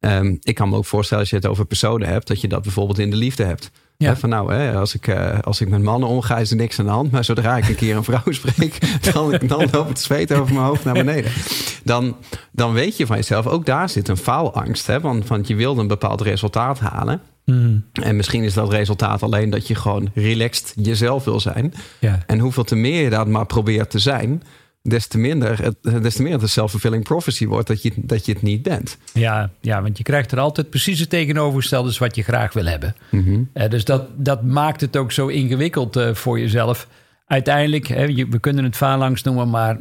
Ehm, 0.00 0.36
ik 0.40 0.54
kan 0.54 0.68
me 0.68 0.76
ook 0.76 0.86
voorstellen 0.86 1.22
als 1.22 1.30
je 1.30 1.36
het 1.36 1.46
over 1.46 1.66
personen 1.66 2.08
hebt, 2.08 2.26
dat 2.28 2.40
je 2.40 2.48
dat 2.48 2.62
bijvoorbeeld 2.62 2.98
in 2.98 3.10
de 3.10 3.16
liefde 3.16 3.44
hebt. 3.44 3.70
Ja. 3.96 4.16
Van 4.16 4.28
nou, 4.28 4.52
hè, 4.52 4.74
als, 4.74 4.94
ik, 4.94 5.06
eh, 5.08 5.38
als 5.40 5.60
ik 5.60 5.68
met 5.68 5.82
mannen 5.82 6.08
omga, 6.08 6.38
is 6.38 6.50
er 6.50 6.56
niks 6.56 6.78
aan 6.78 6.84
de 6.84 6.90
hand. 6.90 7.10
Maar 7.10 7.24
zodra 7.24 7.56
ik 7.56 7.68
een 7.68 7.74
keer 7.74 7.96
een 7.96 8.04
vrouw 8.04 8.32
spreek, 8.42 9.02
dan, 9.12 9.38
dan 9.46 9.68
loopt 9.72 9.88
het 9.88 10.00
zweet 10.00 10.32
over 10.32 10.54
mijn 10.54 10.66
hoofd 10.66 10.84
naar 10.84 10.94
beneden. 10.94 11.30
Dan, 11.84 12.16
dan 12.50 12.72
weet 12.72 12.96
je 12.96 13.06
van 13.06 13.16
jezelf, 13.16 13.46
ook 13.46 13.66
daar 13.66 13.88
zit 13.88 14.08
een 14.08 14.16
faalangst. 14.16 14.86
Hè, 14.86 15.00
want, 15.00 15.28
want 15.28 15.46
je 15.48 15.54
wil 15.54 15.78
een 15.78 15.86
bepaald 15.86 16.20
resultaat 16.20 16.78
halen. 16.78 17.20
Mhm. 17.44 17.76
En 17.92 18.16
misschien 18.16 18.42
is 18.42 18.54
dat 18.54 18.72
resultaat 18.72 19.22
alleen 19.22 19.50
dat 19.50 19.66
je 19.66 19.74
gewoon 19.74 20.10
relaxed 20.14 20.72
jezelf 20.76 21.24
wil 21.24 21.40
zijn. 21.40 21.74
ja. 21.98 22.18
En 22.26 22.38
hoeveel 22.38 22.64
te 22.64 22.74
meer 22.76 23.02
je 23.02 23.10
dat 23.10 23.28
maar 23.28 23.46
probeert 23.46 23.90
te 23.90 23.98
zijn, 23.98 24.42
des 24.88 25.06
te 25.06 25.18
minder, 25.18 25.62
het, 25.62 25.76
des 26.02 26.14
te 26.14 26.22
meer 26.22 26.32
het 26.32 26.42
een 26.42 26.48
self-fulfilling 26.48 27.04
prophecy 27.04 27.46
wordt 27.46 27.68
dat 27.68 27.82
je, 27.82 27.92
dat 27.96 28.26
je 28.26 28.32
het 28.32 28.42
niet 28.42 28.62
bent. 28.62 28.98
Ja, 29.12 29.50
ja, 29.60 29.82
want 29.82 29.98
je 29.98 30.04
krijgt 30.04 30.32
er 30.32 30.38
altijd 30.38 30.70
precies 30.70 31.00
het 31.00 31.10
tegenovergestelde 31.10 31.94
wat 31.98 32.14
je 32.16 32.22
graag 32.22 32.52
wil 32.52 32.64
hebben. 32.64 32.94
Eh, 33.52 33.68
dus 33.70 33.84
dat, 33.84 34.06
dat 34.16 34.42
maakt 34.42 34.80
het 34.80 34.96
ook 34.96 35.12
zo 35.12 35.26
ingewikkeld 35.26 35.96
eh, 35.96 36.14
voor 36.14 36.38
jezelf. 36.40 36.88
Uiteindelijk, 37.26 37.86
hè, 37.86 38.02
je- 38.04 38.28
we 38.28 38.38
kunnen 38.38 38.64
het 38.64 38.76
faalangst 38.76 39.24
noemen, 39.24 39.50
maar 39.50 39.78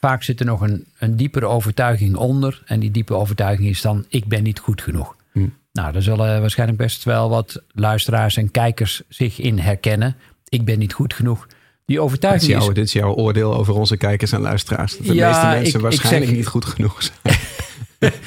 vaak 0.00 0.22
zit 0.22 0.40
er 0.40 0.46
nog 0.46 0.60
een, 0.60 0.84
een 0.98 1.16
diepere 1.16 1.46
overtuiging 1.46 2.16
onder. 2.16 2.62
En 2.66 2.80
die 2.80 2.90
diepe 2.90 3.14
overtuiging 3.14 3.68
is 3.68 3.80
dan, 3.80 4.04
ik 4.08 4.24
ben 4.26 4.42
niet 4.42 4.58
goed 4.58 4.82
genoeg. 4.82 5.16
Hm. 5.32 5.46
Nou, 5.72 5.92
daar 5.92 6.02
zullen 6.02 6.40
waarschijnlijk 6.40 6.78
best 6.78 7.04
wel 7.04 7.28
wat 7.28 7.62
luisteraars 7.72 8.36
en 8.36 8.50
kijkers 8.50 9.02
zich 9.08 9.38
in 9.40 9.58
herkennen. 9.58 10.16
Ik 10.48 10.64
ben 10.64 10.78
niet 10.78 10.92
goed 10.92 11.14
genoeg. 11.14 11.46
Die 11.86 11.96
Dit 11.96 12.04
is, 12.04 12.10
overtuiging 12.10 12.52
is... 12.52 12.64
jouw, 12.64 12.72
dit 12.72 12.84
is 12.86 12.92
jouw 12.92 13.12
oordeel 13.14 13.54
over 13.54 13.74
onze 13.74 13.96
kijkers 13.96 14.32
en 14.32 14.40
luisteraars. 14.40 14.96
Dat 14.96 15.06
de 15.06 15.14
Ja, 15.14 15.28
meeste 15.30 15.46
mensen 15.56 15.74
ik 15.74 15.80
waarschijnlijk 15.80 16.24
zeg- 16.26 16.34
niet 16.36 16.46
goed 16.46 16.64
genoeg 16.64 17.02
zijn. 17.02 17.36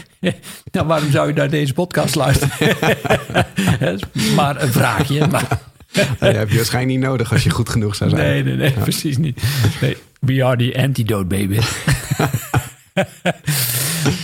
Nou, 0.71 0.87
waarom 0.87 1.11
zou 1.11 1.27
je 1.27 1.33
naar 1.33 1.49
deze 1.49 1.73
podcast 1.73 2.15
luisteren? 2.15 2.77
Maar 4.35 4.61
een 4.61 4.71
vraagje. 4.71 5.27
Maar... 5.27 5.47
Dat 6.19 6.35
heb 6.35 6.49
je 6.49 6.55
waarschijnlijk 6.55 6.97
niet 6.99 7.07
nodig 7.07 7.31
als 7.31 7.43
je 7.43 7.49
goed 7.49 7.69
genoeg 7.69 7.95
zou 7.95 8.09
zijn. 8.09 8.21
Nee, 8.21 8.43
nee, 8.43 8.55
nee, 8.55 8.71
precies 8.71 9.17
niet. 9.17 9.41
Nee, 9.81 9.97
we 10.19 10.43
are 10.43 10.57
the 10.71 10.77
antidote, 10.81 11.25
baby. 11.25 11.59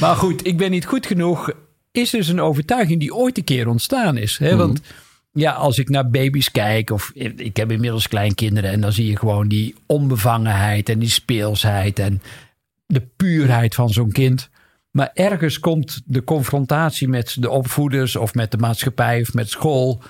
maar 0.01 0.15
goed, 0.15 0.47
ik 0.47 0.57
ben 0.57 0.71
niet 0.71 0.85
goed 0.85 1.05
genoeg. 1.05 1.51
Is 1.91 2.09
dus 2.09 2.27
een 2.27 2.41
overtuiging 2.41 2.99
die 2.99 3.15
ooit 3.15 3.37
een 3.37 3.43
keer 3.43 3.67
ontstaan 3.67 4.17
is. 4.17 4.37
Hè? 4.37 4.55
Want 4.55 4.81
ja, 5.33 5.51
als 5.51 5.77
ik 5.77 5.89
naar 5.89 6.09
baby's 6.09 6.51
kijk, 6.51 6.89
of 6.89 7.11
ik 7.35 7.57
heb 7.57 7.71
inmiddels 7.71 8.07
kleinkinderen, 8.07 8.71
en 8.71 8.81
dan 8.81 8.91
zie 8.91 9.09
je 9.09 9.17
gewoon 9.17 9.47
die 9.47 9.75
onbevangenheid 9.85 10.89
en 10.89 10.99
die 10.99 11.09
speelsheid 11.09 11.99
en 11.99 12.21
de 12.85 13.01
puurheid 13.01 13.75
van 13.75 13.89
zo'n 13.89 14.11
kind. 14.11 14.49
Maar 14.91 15.11
ergens 15.13 15.59
komt 15.59 16.01
de 16.05 16.23
confrontatie 16.23 17.07
met 17.07 17.35
de 17.39 17.49
opvoeders 17.49 18.15
of 18.15 18.33
met 18.33 18.51
de 18.51 18.57
maatschappij 18.57 19.21
of 19.21 19.33
met 19.33 19.49
school. 19.49 20.01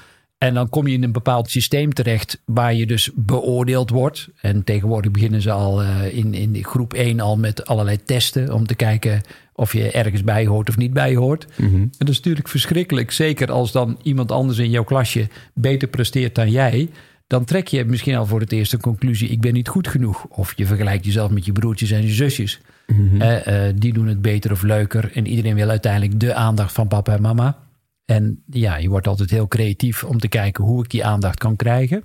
En 0.44 0.54
dan 0.54 0.70
kom 0.70 0.88
je 0.88 0.94
in 0.94 1.04
een 1.04 1.12
bepaald 1.12 1.50
systeem 1.50 1.94
terecht 1.94 2.42
waar 2.46 2.74
je 2.74 2.86
dus 2.86 3.10
beoordeeld 3.16 3.90
wordt. 3.90 4.30
En 4.42 4.64
tegenwoordig 4.64 5.12
beginnen 5.12 5.42
ze 5.42 5.52
al 5.52 5.82
eh, 5.82 6.18
in, 6.18 6.34
in 6.34 6.64
groep 6.64 6.94
1 6.94 7.20
al 7.20 7.38
met 7.38 7.66
allerlei 7.66 8.04
testen 8.04 8.54
om 8.54 8.66
te 8.66 8.76
kijken 8.76 9.22
of 9.54 9.74
je 9.74 9.92
ergens 9.92 10.24
bij 10.24 10.46
hoort 10.46 10.70
of 10.70 10.78
niet 10.78 10.94
bij 10.94 11.16
hoort. 11.16 11.48
En 11.58 11.92
dat 11.98 12.10
is 12.10 12.18
natuurlijk 12.18 12.48
verschrikkelijk. 12.48 13.12
Zeker 13.12 13.52
als 13.52 13.72
dan 13.72 14.00
iemand 14.02 14.32
anders 14.32 14.58
in 14.58 14.70
jouw 14.70 14.84
klasje 14.84 15.28
beter 15.54 15.88
presteert 15.88 16.36
dan 16.36 16.52
jij. 16.52 16.90
dan 17.28 17.46
trek 17.46 17.68
je 17.68 17.86
misschien 17.86 18.16
al 18.16 18.26
voor 18.26 18.40
het 18.40 18.52
eerst 18.52 18.74
een 18.74 18.82
conclusie: 18.82 19.30
ik 19.30 19.42
ben 19.42 19.54
niet 19.54 19.68
goed 19.68 19.88
genoeg. 19.88 20.26
Of 20.30 20.54
je 20.56 20.66
vergelijkt 20.66 21.06
jezelf 21.06 21.32
met 21.32 21.46
je 21.46 21.52
broertjes 21.52 21.92
en 21.92 22.02
je 22.02 22.14
zusjes. 22.14 22.62
Mhm. 22.88 23.22
Eh, 23.22 23.68
eh, 23.68 23.76
die 23.78 23.94
doen 23.94 24.08
het 24.08 24.22
beter 24.22 24.52
of 24.52 24.62
leuker. 24.62 25.12
En 25.14 25.28
iedereen 25.28 25.56
wil 25.56 25.70
uiteindelijk 25.70 26.20
de 26.20 26.34
aandacht 26.34 26.74
van 26.74 26.88
papa 26.88 27.14
en 27.14 27.22
mama. 27.22 27.58
En 28.06 28.44
ja, 28.50 28.78
je 28.78 28.90
wordt 28.90 29.08
altijd 29.08 29.30
heel 29.30 29.48
creatief 29.48 30.04
om 30.04 30.20
te 30.20 30.28
kijken 30.28 30.64
hoe 30.64 30.84
ik 30.84 30.90
die 30.90 31.06
aandacht 31.06 31.38
kan 31.38 31.56
krijgen. 31.56 32.04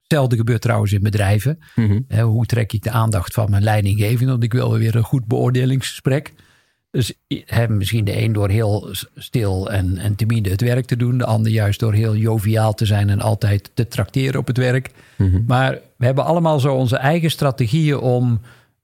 Hetzelfde 0.00 0.36
gebeurt 0.36 0.62
trouwens 0.62 0.92
in 0.92 1.02
bedrijven. 1.02 1.58
Mhm. 1.74 2.20
Hoe 2.20 2.46
trek 2.46 2.72
ik 2.72 2.82
de 2.82 2.90
aandacht 2.90 3.34
van 3.34 3.50
mijn 3.50 3.62
leidinggevende? 3.62 4.30
Want 4.30 4.42
ik 4.42 4.52
wil 4.52 4.70
wel 4.70 4.78
weer 4.78 4.96
een 4.96 5.02
goed 5.02 5.26
beoordelingsgesprek. 5.26 6.32
Dus 6.90 7.12
hè, 7.28 7.68
misschien 7.68 8.04
de 8.04 8.22
een 8.22 8.32
door 8.32 8.48
heel 8.48 8.88
stil 9.16 9.70
en, 9.70 9.98
en 9.98 10.14
timide 10.14 10.50
het 10.50 10.60
werk 10.60 10.86
te 10.86 10.96
doen. 10.96 11.18
De 11.18 11.24
ander 11.24 11.52
juist 11.52 11.80
door 11.80 11.92
heel 11.92 12.16
joviaal 12.16 12.74
te 12.74 12.86
zijn 12.86 13.10
en 13.10 13.20
altijd 13.20 13.70
te 13.74 13.88
trakteren 13.88 14.40
op 14.40 14.46
het 14.46 14.56
werk. 14.56 14.90
Mhm. 15.16 15.42
Maar 15.46 15.72
we 15.96 16.04
hebben 16.04 16.24
allemaal 16.24 16.60
zo 16.60 16.74
onze 16.74 16.96
eigen 16.96 17.30
strategieën 17.30 17.98
om 17.98 18.40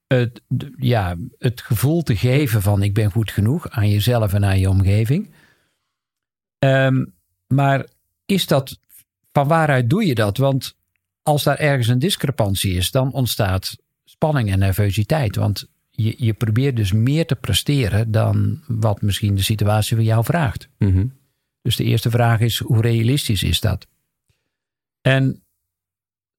het, 0.07 0.41
ja, 0.79 1.17
het 1.39 1.61
gevoel 1.61 2.03
te 2.03 2.17
geven 2.17 2.63
van 2.63 2.83
ik 2.83 2.95
ben 2.95 3.11
goed 3.11 3.31
genoeg 3.31 3.71
aan 3.71 3.91
jezelf 3.91 4.33
en 4.33 4.45
aan 4.45 4.59
je 4.59 4.69
omgeving. 4.69 5.31
Ehm, 6.59 7.05
maar 7.47 7.87
is 8.27 8.47
dat, 8.47 8.79
van 9.33 9.49
waaruit 9.49 9.91
doe 9.91 10.07
je 10.07 10.15
dat? 10.15 10.37
Want 10.37 10.77
als 11.23 11.43
daar 11.43 11.59
ergens 11.59 11.89
een 11.89 11.99
discrepantie 11.99 12.73
is, 12.73 12.91
dan 12.91 13.13
ontstaat 13.13 13.77
spanning 14.05 14.51
en 14.51 14.59
nervositeit. 14.59 15.37
Want 15.37 15.67
je, 15.91 16.15
je 16.19 16.33
probeert 16.33 16.77
dus 16.77 16.93
meer 16.93 17.27
te 17.27 17.35
presteren 17.35 18.11
dan 18.11 18.63
wat 18.67 19.03
misschien 19.03 19.35
de 19.35 19.43
situatie 19.43 19.97
van 19.97 20.05
jou 20.05 20.25
vraagt. 20.25 20.69
Mhm. 20.79 21.07
Dus 21.63 21.77
de 21.77 21.85
eerste 21.85 22.11
vraag 22.11 22.41
is, 22.41 22.59
hoe 22.59 22.81
realistisch 22.81 23.43
is 23.43 23.61
dat? 23.61 23.87
En 25.01 25.43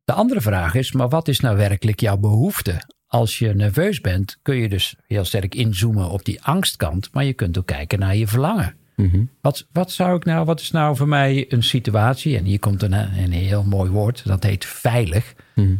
de 0.04 0.14
andere 0.14 0.42
vraag 0.42 0.76
is, 0.76 0.92
maar 0.92 1.10
wat 1.10 1.28
is 1.28 1.40
nou 1.40 1.58
werkelijk 1.58 2.00
jouw 2.00 2.18
behoefte? 2.18 2.82
Als 3.08 3.40
je 3.40 3.54
nerveus 3.54 4.02
bent, 4.02 4.38
kun 4.42 4.56
je 4.56 4.70
dus 4.70 4.96
heel 5.08 5.26
sterk 5.26 5.56
inzoomen 5.56 6.10
op 6.10 6.26
die 6.26 6.44
angstkant, 6.44 7.10
maar 7.12 7.24
je 7.24 7.34
kunt 7.34 7.58
ook 7.58 7.66
kijken 7.66 8.00
naar 8.00 8.16
je 8.16 8.28
verlangen. 8.28 8.76
Mhm. 9.00 9.24
Wat, 9.42 9.68
wat 9.72 9.92
zou 9.92 10.16
ik 10.16 10.26
nou, 10.26 10.46
wat 10.46 10.60
is 10.60 10.72
nou 10.72 10.96
voor 10.96 11.08
mij 11.08 11.46
een 11.50 11.64
situatie? 11.64 12.38
En 12.38 12.44
hier 12.44 12.60
komt 12.60 12.84
een, 12.84 12.94
een 12.94 13.32
heel 13.32 13.64
mooi 13.64 13.90
woord, 13.90 14.26
dat 14.26 14.44
heet 14.44 14.66
veilig. 14.66 15.34
Mhm. 15.56 15.76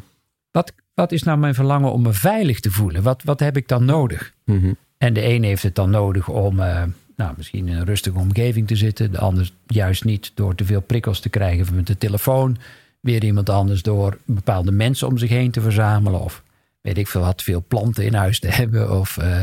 Wat, 0.52 0.74
wat 0.94 1.12
is 1.12 1.24
nou 1.24 1.38
mijn 1.38 1.54
verlangen 1.54 1.92
om 1.92 2.02
me 2.02 2.14
veilig 2.14 2.60
te 2.60 2.72
voelen? 2.72 3.04
Wat, 3.04 3.24
wat 3.24 3.40
heb 3.40 3.58
ik 3.58 3.68
dan 3.68 3.86
nodig? 3.86 4.34
Mhm. 4.46 4.74
En 4.98 5.14
de 5.14 5.26
een 5.26 5.44
heeft 5.44 5.64
het 5.64 5.76
dan 5.76 5.90
nodig 5.90 6.28
om 6.28 6.60
eh, 6.60 6.84
nou, 7.16 7.34
misschien 7.38 7.68
in 7.68 7.76
een 7.76 7.86
rustige 7.86 8.18
omgeving 8.18 8.68
te 8.68 8.76
zitten. 8.76 9.12
De 9.12 9.20
ander 9.20 9.52
juist 9.68 10.04
niet 10.04 10.32
door 10.34 10.56
te 10.56 10.66
veel 10.66 10.82
prikkels 10.82 11.20
te 11.20 11.30
krijgen 11.30 11.76
met 11.76 11.88
de 11.88 11.98
telefoon. 11.98 12.58
Weer 13.00 13.24
iemand 13.24 13.50
anders 13.50 13.82
door 13.82 14.18
bepaalde 14.26 14.72
mensen 14.72 15.08
om 15.08 15.18
zich 15.18 15.30
heen 15.30 15.52
te 15.52 15.62
verzamelen. 15.62 16.20
Of 16.20 16.44
weet 16.82 16.98
ik 16.98 17.08
veel 17.08 17.22
wat, 17.22 17.44
veel 17.44 17.64
planten 17.68 18.06
in 18.06 18.14
huis 18.14 18.40
te 18.40 18.48
hebben. 18.62 19.00
Of 19.00 19.18
eh, 19.18 19.40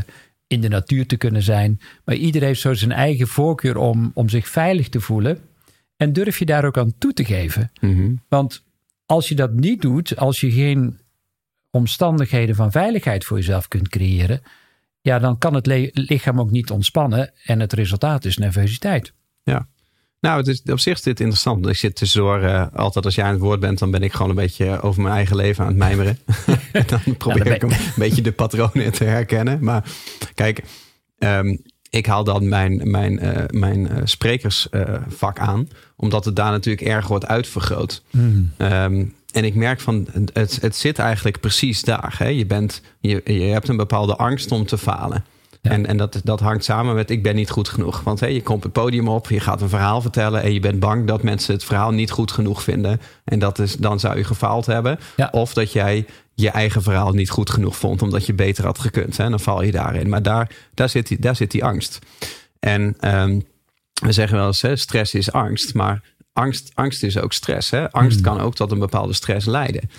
in 0.46 0.60
de 0.60 0.68
natuur 0.68 1.06
te 1.06 1.16
kunnen 1.16 1.42
zijn. 1.42 1.80
Maar 2.04 2.14
ieder 2.14 2.42
heeft 2.42 2.60
zo 2.60 2.74
zijn 2.74 2.92
eigen 2.92 3.26
voorkeur 3.26 3.76
om, 3.76 4.10
om 4.14 4.28
zich 4.28 4.48
veilig 4.48 4.88
te 4.88 5.00
voelen. 5.00 5.38
En 5.96 6.12
durf 6.12 6.38
je 6.38 6.46
daar 6.46 6.64
ook 6.64 6.78
aan 6.78 6.94
toe 6.98 7.12
te 7.12 7.24
geven. 7.24 7.70
Mhm. 7.80 8.14
Want 8.28 8.64
als 9.06 9.28
je 9.28 9.34
dat 9.34 9.52
niet 9.52 9.82
doet, 9.82 10.16
als 10.16 10.40
je 10.40 10.50
geen 10.50 10.98
omstandigheden 11.70 12.54
van 12.54 12.70
veiligheid 12.70 13.24
voor 13.24 13.36
jezelf 13.36 13.68
kunt 13.68 13.88
creëren, 13.88 14.40
ja, 15.00 15.18
dan 15.18 15.38
kan 15.38 15.54
het 15.54 15.66
lichaam 15.92 16.40
ook 16.40 16.50
niet 16.50 16.70
ontspannen 16.70 17.32
en 17.44 17.60
het 17.60 17.72
resultaat 17.72 18.24
is 18.24 18.36
nervositeit. 18.36 19.12
Nou, 20.20 20.38
het 20.38 20.46
is, 20.46 20.62
op 20.72 20.80
zich 20.80 20.94
is 20.94 21.02
dit 21.02 21.20
interessant. 21.20 21.66
Ik 21.66 21.76
zit 21.76 21.96
tussendoor, 21.96 22.42
eh 22.42 22.66
altijd 22.74 23.04
als 23.04 23.14
jij 23.14 23.24
aan 23.24 23.32
het 23.32 23.40
woord 23.40 23.60
bent, 23.60 23.78
dan 23.78 23.90
ben 23.90 24.02
ik 24.02 24.12
gewoon 24.12 24.30
een 24.30 24.36
beetje 24.36 24.80
over 24.80 25.02
mijn 25.02 25.14
eigen 25.14 25.36
leven 25.36 25.62
aan 25.64 25.70
het 25.70 25.78
mijmeren. 25.78 26.18
dan 26.86 27.16
probeer 27.16 27.46
ik 27.46 27.62
een 27.62 27.72
beetje 27.96 28.22
de 28.22 28.32
patronen 28.32 28.92
te 28.92 29.04
herkennen. 29.04 29.64
Maar 29.64 29.84
kijk, 30.34 30.62
ehm, 31.18 31.56
ik 31.90 32.06
haal 32.06 32.24
dan 32.24 32.48
mijn, 32.48 32.90
mijn, 32.90 33.18
eh, 33.18 33.44
mijn 33.50 33.88
eh, 33.88 34.00
sprekersvak 34.04 35.38
aan, 35.38 35.68
omdat 35.96 36.24
het 36.24 36.36
daar 36.36 36.50
natuurlijk 36.50 36.86
erg 36.86 37.08
wordt 37.08 37.26
uitvergroot. 37.26 38.02
Ehm, 38.56 39.04
en 39.32 39.44
ik 39.44 39.54
merk 39.54 39.80
van, 39.80 40.06
het, 40.32 40.58
het 40.60 40.76
zit 40.76 40.98
eigenlijk 40.98 41.40
precies 41.40 41.82
daar. 41.82 42.14
Hè? 42.18 42.28
Je, 42.28 42.46
bent, 42.46 42.82
je, 43.00 43.20
je 43.24 43.40
hebt 43.40 43.68
een 43.68 43.76
bepaalde 43.76 44.16
angst 44.16 44.52
om 44.52 44.66
te 44.66 44.78
falen. 44.78 45.24
Ja. 45.62 45.70
En, 45.70 45.86
en 45.86 45.96
dat, 45.96 46.20
dat 46.24 46.40
hangt 46.40 46.64
samen 46.64 46.94
met 46.94 47.10
ik 47.10 47.22
ben 47.22 47.34
niet 47.34 47.50
goed 47.50 47.68
genoeg. 47.68 48.00
Want 48.00 48.20
hè, 48.20 48.26
je 48.26 48.42
komt 48.42 48.62
het 48.62 48.72
podium 48.72 49.08
op, 49.08 49.28
je 49.28 49.40
gaat 49.40 49.60
een 49.60 49.68
verhaal 49.68 50.00
vertellen... 50.00 50.42
en 50.42 50.52
je 50.52 50.60
bent 50.60 50.78
bang 50.78 51.06
dat 51.06 51.22
mensen 51.22 51.54
het 51.54 51.64
verhaal 51.64 51.90
niet 51.90 52.10
goed 52.10 52.32
genoeg 52.32 52.62
vinden. 52.62 53.00
En 53.24 53.38
dat 53.38 53.58
is, 53.58 53.76
dan 53.76 54.00
zou 54.00 54.16
je 54.16 54.24
gefaald 54.24 54.66
hebben. 54.66 54.98
Ja. 55.16 55.28
Of 55.32 55.52
dat 55.52 55.72
jij 55.72 56.06
je 56.34 56.50
eigen 56.50 56.82
verhaal 56.82 57.12
niet 57.12 57.30
goed 57.30 57.50
genoeg 57.50 57.76
vond... 57.76 58.02
omdat 58.02 58.26
je 58.26 58.34
beter 58.34 58.64
had 58.64 58.78
gekund. 58.78 59.16
Hè? 59.16 59.28
Dan 59.28 59.40
val 59.40 59.62
je 59.62 59.72
daarin. 59.72 60.08
Maar 60.08 60.22
daar, 60.22 60.50
daar, 60.74 60.88
zit, 60.88 61.06
die, 61.06 61.18
daar 61.18 61.36
zit 61.36 61.50
die 61.50 61.64
angst. 61.64 61.98
En 62.58 62.94
ehm, 63.00 63.40
we 64.02 64.12
zeggen 64.12 64.36
wel 64.36 64.46
eens, 64.46 64.62
hè, 64.62 64.76
stress 64.76 65.14
is 65.14 65.32
angst. 65.32 65.74
Maar 65.74 66.00
angst, 66.32 66.70
angst 66.74 67.02
is 67.02 67.18
ook 67.18 67.32
stress. 67.32 67.70
Hè? 67.70 67.92
Angst 67.92 68.20
kan 68.20 68.40
ook 68.40 68.54
tot 68.54 68.70
een 68.70 68.78
bepaalde 68.78 69.12
stress 69.12 69.46
leiden. 69.46 69.90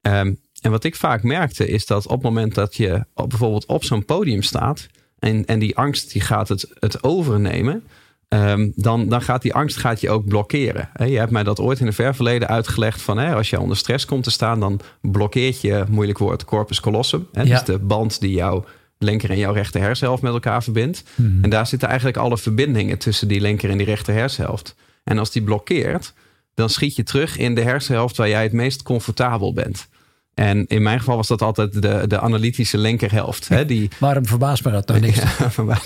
Ehm, 0.00 0.34
en 0.60 0.70
wat 0.70 0.84
ik 0.84 0.96
vaak 0.96 1.22
merkte 1.22 1.68
is 1.68 1.86
dat 1.86 2.04
op 2.06 2.10
het 2.10 2.22
moment 2.22 2.54
dat 2.54 2.76
je 2.76 3.04
op, 3.14 3.28
bijvoorbeeld 3.28 3.66
op 3.66 3.84
zo'n 3.84 4.04
podium 4.04 4.42
staat... 4.42 4.86
en, 5.18 5.46
en 5.46 5.58
die 5.58 5.76
angst 5.76 6.12
die 6.12 6.22
gaat 6.22 6.48
het, 6.48 6.70
het 6.78 7.02
overnemen... 7.02 7.84
ehm, 8.28 8.70
dan, 8.74 9.08
dan 9.08 9.22
gaat 9.22 9.42
die 9.42 9.54
angst 9.54 9.76
gaat 9.76 10.00
je 10.00 10.10
ook 10.10 10.24
blokkeren. 10.24 10.88
Je 10.98 11.18
hebt 11.18 11.30
mij 11.30 11.42
dat 11.42 11.60
ooit 11.60 11.80
in 11.80 11.86
het 11.86 11.94
ver 11.94 12.14
verleden 12.14 12.48
uitgelegd 12.48 13.02
van... 13.02 13.18
Hè, 13.18 13.34
als 13.34 13.50
je 13.50 13.60
onder 13.60 13.76
stress 13.76 14.04
komt 14.04 14.24
te 14.24 14.30
staan... 14.30 14.60
dan 14.60 14.80
blokkeert 15.00 15.60
je, 15.60 15.84
moeilijk 15.88 16.18
woord, 16.18 16.44
corpus 16.44 16.80
callosum. 16.80 17.28
Hè, 17.32 17.42
Ja. 17.42 17.48
Dus 17.48 17.64
de 17.64 17.78
band 17.78 18.20
die 18.20 18.32
jouw 18.32 18.64
linker 18.98 19.30
en 19.30 19.38
jouw 19.38 19.52
rechter 19.52 19.80
hersenhelft 19.80 20.22
met 20.22 20.32
elkaar 20.32 20.62
verbindt. 20.62 21.02
En 21.42 21.50
daar 21.50 21.66
zitten 21.66 21.88
eigenlijk 21.88 22.18
alle 22.18 22.38
verbindingen 22.38 22.98
tussen 22.98 23.28
die 23.28 23.40
linker 23.40 23.70
en 23.70 23.76
die 23.76 23.86
rechter 23.86 24.14
hersenhelft. 24.14 24.74
En 25.04 25.18
als 25.18 25.30
die 25.30 25.42
blokkeert, 25.42 26.12
dan 26.54 26.68
schiet 26.70 26.96
je 26.96 27.02
terug 27.02 27.36
in 27.36 27.54
de 27.54 27.62
hersenhelft 27.62 28.16
waar 28.16 28.28
jij 28.28 28.42
het 28.42 28.52
meest 28.52 28.82
comfortabel 28.82 29.52
bent. 29.52 29.88
En 30.34 30.66
in 30.66 30.82
mijn 30.82 30.98
geval 30.98 31.16
was 31.16 31.28
dat 31.28 31.42
altijd 31.42 31.82
de, 31.82 32.04
de 32.06 32.20
analytische 32.20 32.78
linkerhelft. 32.78 33.48
Hè, 33.48 33.64
die, 33.64 33.90
Waarom 33.98 34.26
verbaast 34.26 34.64
me 34.64 34.70
dat 34.70 34.86
dan 34.86 35.00
niks? 35.00 35.16
ja, 35.38 35.62
maar, 35.64 35.82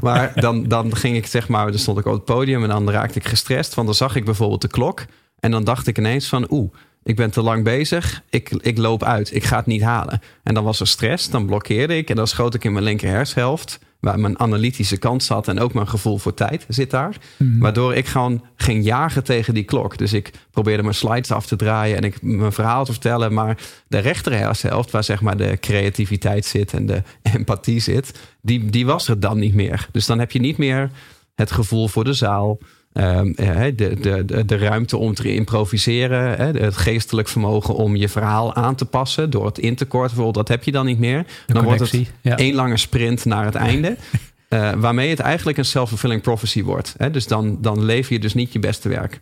maar 0.00 0.32
dan, 0.40 0.68
dan 0.68 0.96
ging 0.96 1.16
ik 1.16 1.26
zeg 1.26 1.48
maar, 1.48 1.70
dan 1.70 1.78
stond 1.78 1.98
ik 1.98 2.06
op 2.06 2.12
het 2.12 2.24
podium 2.24 2.62
en 2.62 2.68
dan 2.68 2.90
raakte 2.90 3.18
ik 3.18 3.26
gestrest. 3.26 3.74
Want 3.74 3.86
dan 3.86 3.96
zag 3.96 4.16
ik 4.16 4.24
bijvoorbeeld 4.24 4.60
de 4.60 4.68
klok. 4.68 5.04
En 5.40 5.50
dan 5.50 5.64
dacht 5.64 5.86
ik 5.86 5.98
ineens 5.98 6.28
van 6.28 6.46
oeh, 6.50 6.72
ik 7.02 7.16
ben 7.16 7.30
te 7.30 7.42
lang 7.42 7.64
bezig. 7.64 8.22
Ik, 8.30 8.50
ik 8.50 8.78
loop 8.78 9.02
uit. 9.02 9.34
Ik 9.34 9.44
ga 9.44 9.56
het 9.56 9.66
niet 9.66 9.82
halen. 9.82 10.20
En 10.42 10.54
dan 10.54 10.64
was 10.64 10.80
er 10.80 10.86
stress. 10.86 11.30
Dan 11.30 11.46
blokkeerde 11.46 11.96
ik. 11.96 12.10
En 12.10 12.16
dan 12.16 12.26
schoot 12.26 12.54
ik 12.54 12.64
in 12.64 12.72
mijn 12.72 12.84
linker 12.84 13.08
hersenhelft. 13.08 13.78
Waar 14.00 14.20
mijn 14.20 14.38
analytische 14.38 14.96
kant 14.96 15.22
zat. 15.22 15.48
En 15.48 15.60
ook 15.60 15.74
mijn 15.74 15.88
gevoel 15.88 16.18
voor 16.18 16.34
tijd 16.34 16.64
zit 16.68 16.90
daar. 16.90 17.16
Waardoor 17.58 17.94
ik 17.94 18.06
gewoon 18.06 18.44
ging 18.56 18.84
jagen 18.84 19.24
tegen 19.24 19.54
die 19.54 19.64
klok. 19.64 19.98
Dus 19.98 20.12
ik 20.12 20.30
probeerde 20.50 20.82
mijn 20.82 20.94
slides 20.94 21.30
af 21.30 21.46
te 21.46 21.56
draaien. 21.56 21.96
En 21.96 22.04
ik 22.04 22.22
mijn 22.22 22.52
verhaal 22.52 22.84
te 22.84 22.92
vertellen. 22.92 23.34
Maar 23.34 23.58
de 23.88 23.98
rechter 23.98 24.32
hersenhelft. 24.32 24.90
Waar 24.90 25.04
zeg 25.04 25.20
maar 25.20 25.36
de 25.36 25.56
creativiteit 25.60 26.44
zit. 26.44 26.72
En 26.72 26.86
de 26.86 27.02
empathie 27.36 27.80
zit. 27.80 28.20
Die, 28.42 28.64
die 28.64 28.86
was 28.86 29.08
er 29.08 29.20
dan 29.20 29.38
niet 29.38 29.54
meer. 29.54 29.88
Dus 29.92 30.06
dan 30.06 30.18
heb 30.18 30.30
je 30.30 30.40
niet 30.40 30.58
meer 30.58 30.90
het 31.34 31.50
gevoel 31.50 31.88
voor 31.88 32.04
de 32.04 32.12
zaal. 32.12 32.58
Ehm, 32.98 33.30
eh, 33.36 33.64
de, 33.76 34.00
de, 34.24 34.44
de, 34.44 34.56
ruimte 34.56 34.96
om 34.96 35.14
te 35.14 35.34
improviseren. 35.34 36.56
Het 36.56 36.76
geestelijk 36.76 37.28
vermogen 37.28 37.74
om 37.74 37.96
je 37.96 38.08
verhaal 38.08 38.54
aan 38.54 38.74
te 38.74 38.84
passen. 38.84 39.30
Door 39.30 39.46
het 39.46 39.58
in 39.58 39.74
te 39.74 39.84
korten 39.84 40.16
bijvoorbeeld. 40.16 40.46
Dat 40.46 40.56
heb 40.56 40.64
je 40.64 40.72
dan 40.72 40.86
niet 40.86 40.98
meer. 40.98 41.26
De 41.46 41.52
dan 41.52 41.64
wordt 41.64 41.80
het 41.80 42.10
ja. 42.20 42.36
één 42.36 42.54
lange 42.54 42.76
sprint 42.76 43.24
naar 43.24 43.44
het 43.44 43.54
einde. 43.54 43.96
eh, 44.48 44.72
waarmee 44.72 45.10
het 45.10 45.18
eigenlijk 45.18 45.58
een 45.58 45.64
self-fulfilling 45.64 46.22
prophecy 46.22 46.62
wordt. 46.62 46.94
Hè? 46.96 47.10
Dus 47.10 47.26
dan, 47.26 47.58
dan 47.60 47.84
lever 47.84 48.12
je 48.12 48.18
dus 48.18 48.34
niet 48.34 48.52
je 48.52 48.58
beste 48.58 48.88
werk. 48.88 49.20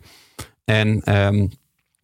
En 0.65 1.01
ehm, 1.03 1.47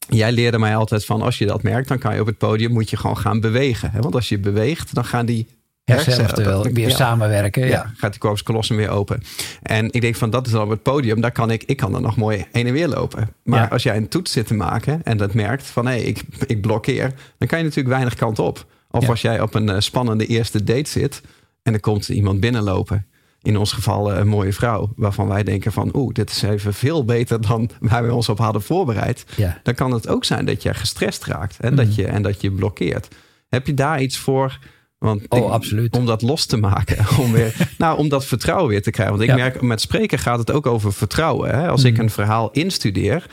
jij 0.10 0.32
leerde 0.32 0.60
mij 0.60 0.76
altijd 0.76 1.06
van 1.06 1.22
als 1.22 1.38
je 1.38 1.46
dat 1.46 1.64
merkt, 1.64 1.88
dan 1.88 2.00
kan 2.00 2.14
je 2.14 2.22
op 2.22 2.28
het 2.28 2.38
podium 2.38 2.72
moet 2.72 2.90
je 2.90 2.98
gewoon 2.98 3.18
gaan 3.18 3.40
bewegen. 3.40 3.92
Hè? 3.92 4.00
Want 4.00 4.16
als 4.16 4.30
je 4.30 4.40
beweegt, 4.40 4.94
dan 4.94 5.06
gaan 5.06 5.26
die 5.26 5.48
Hersenhelften 5.84 6.46
wel 6.46 6.64
weer 6.64 6.90
ja. 6.90 6.96
samenwerken. 6.96 7.62
Ja. 7.62 7.68
Ja, 7.70 7.92
gaat 7.98 8.12
die 8.12 8.20
corpus 8.20 8.44
callosum 8.44 8.76
weer 8.78 8.90
open. 8.90 9.24
En 9.62 9.92
ik 9.92 10.02
denk 10.02 10.16
van 10.16 10.30
dat 10.30 10.46
is 10.46 10.52
dan 10.52 10.64
op 10.64 10.70
het 10.70 10.84
podium, 10.84 11.22
daar 11.22 11.32
kan 11.32 11.52
ik, 11.52 11.64
ik 11.64 11.78
kan 11.78 11.96
er 11.96 12.02
nog 12.02 12.16
mooi 12.16 12.46
heen 12.52 12.68
en 12.68 12.74
weer 12.74 12.88
lopen. 12.88 13.30
Maar 13.44 13.62
Ja. 13.62 13.68
als 13.68 13.84
jij 13.84 13.98
een 13.98 14.08
toets 14.08 14.32
zit 14.32 14.48
te 14.48 14.54
maken 14.54 15.02
en 15.04 15.18
dat 15.18 15.34
merkt 15.34 15.66
van 15.66 15.88
hé, 15.88 15.96
ik, 15.96 16.22
ik 16.46 16.62
blokkeer, 16.62 17.14
dan 17.38 17.48
kan 17.48 17.58
je 17.58 17.64
natuurlijk 17.64 17.96
weinig 17.96 18.16
kant 18.16 18.40
op. 18.40 18.66
Of 18.92 19.10
als 19.10 19.22
jij 19.22 19.42
op 19.42 19.54
een 19.54 19.70
eh, 19.70 19.80
spannende 19.80 20.26
eerste 20.26 20.64
date 20.64 20.90
zit 20.90 21.22
en 21.64 21.74
er 21.74 21.80
komt 21.80 22.10
iemand 22.10 22.40
binnenlopen. 22.40 23.06
In 23.42 23.58
ons 23.58 23.72
geval 23.72 24.12
eh, 24.12 24.18
een 24.18 24.28
mooie 24.28 24.54
vrouw, 24.54 24.94
waarvan 24.96 25.28
wij 25.28 25.44
denken 25.44 25.72
van 25.72 25.90
oeh, 25.96 26.14
dit 26.14 26.30
is 26.30 26.42
even 26.42 26.74
veel 26.74 27.06
beter 27.06 27.42
dan 27.42 27.70
waar 27.80 28.06
we 28.06 28.14
ons 28.14 28.30
op 28.30 28.38
hadden 28.38 28.62
voorbereid. 28.62 29.26
Dan 29.64 29.74
kan 29.74 29.92
het 29.92 30.08
ook 30.08 30.26
zijn 30.26 30.46
dat 30.46 30.64
je 30.64 30.74
gestrest 30.74 31.26
raakt 31.26 31.58
en, 31.60 31.76
dat, 31.76 31.96
je, 31.96 32.06
en 32.08 32.22
dat 32.22 32.42
je 32.42 32.52
blokkeert. 32.52 33.08
Heb 33.50 33.68
je 33.68 33.74
daar 33.74 34.02
iets 34.02 34.18
voor? 34.18 34.60
Want 35.04 35.26
Oh, 35.30 35.52
absoluut. 35.52 35.96
Om 35.96 36.06
dat 36.06 36.22
los 36.22 36.46
te 36.46 36.58
maken. 36.58 37.06
Om, 37.24 37.32
weer, 37.32 37.56
nou, 37.78 37.98
om 37.98 38.10
dat 38.10 38.26
vertrouwen 38.26 38.68
weer 38.70 38.82
te 38.82 38.92
krijgen. 38.92 39.18
Want 39.18 39.30
ik 39.30 39.36
Ja. 39.38 39.44
merk 39.44 39.62
met 39.62 39.82
spreken 39.82 40.20
gaat 40.20 40.40
het 40.40 40.52
ook 40.52 40.66
over 40.66 40.94
vertrouwen. 40.94 41.50
Hè? 41.50 41.68
Als 41.70 41.84
ik 41.84 41.94
Mhm. 41.94 42.02
een 42.02 42.10
verhaal 42.10 42.52
instudeer. 42.52 43.26